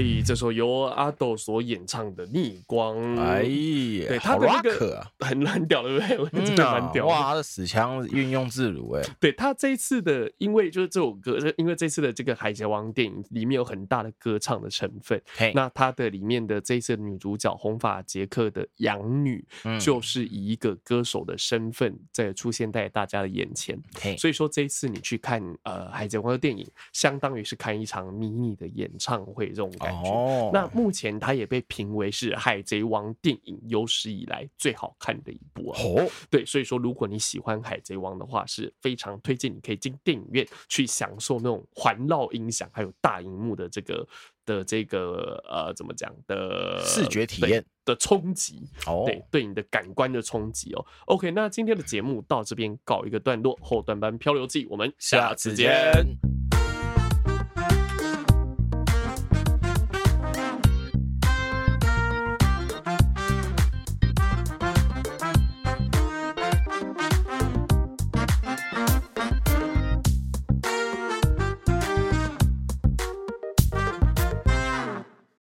[0.00, 6.46] 哎，这首由阿斗所演唱的《逆光》，哎，对他的那个很很屌，对不对？
[6.46, 15.20] 真的蛮屌，哇，他的死腔运用自如，哎，对他这一次的，因为就是这首歌，因为这次的这个《海贼王》电影里面有很大的歌唱的成分，
[15.54, 19.44] 那他的里面的这一次的女主角红发杰克的养女，
[19.78, 23.78] 就是以一个歌手的身份在出现在大家的眼前，
[24.16, 30.10] 所以说这一次你去看呃《海贼王》的电影，相当于是看一场迷你的演唱会这种感觉。
[30.10, 35.80] 哦，那目前它也被评为是《海贼王》电影有史以来最好看的一部啊。
[35.82, 44.06] 哦，对，所以说如果你喜欢《海贼王》的话，是非常推荐你可以进电影院去享受那种环绕音响还有大荧幕的这个
[44.46, 50.84] 的这个呃怎么讲的视觉体验的冲击哦，对，对你的感官的冲击哦。
[51.06, 55.92] OK，那今天的节目到这边告一个段落，后段班漂流记，我们下次见。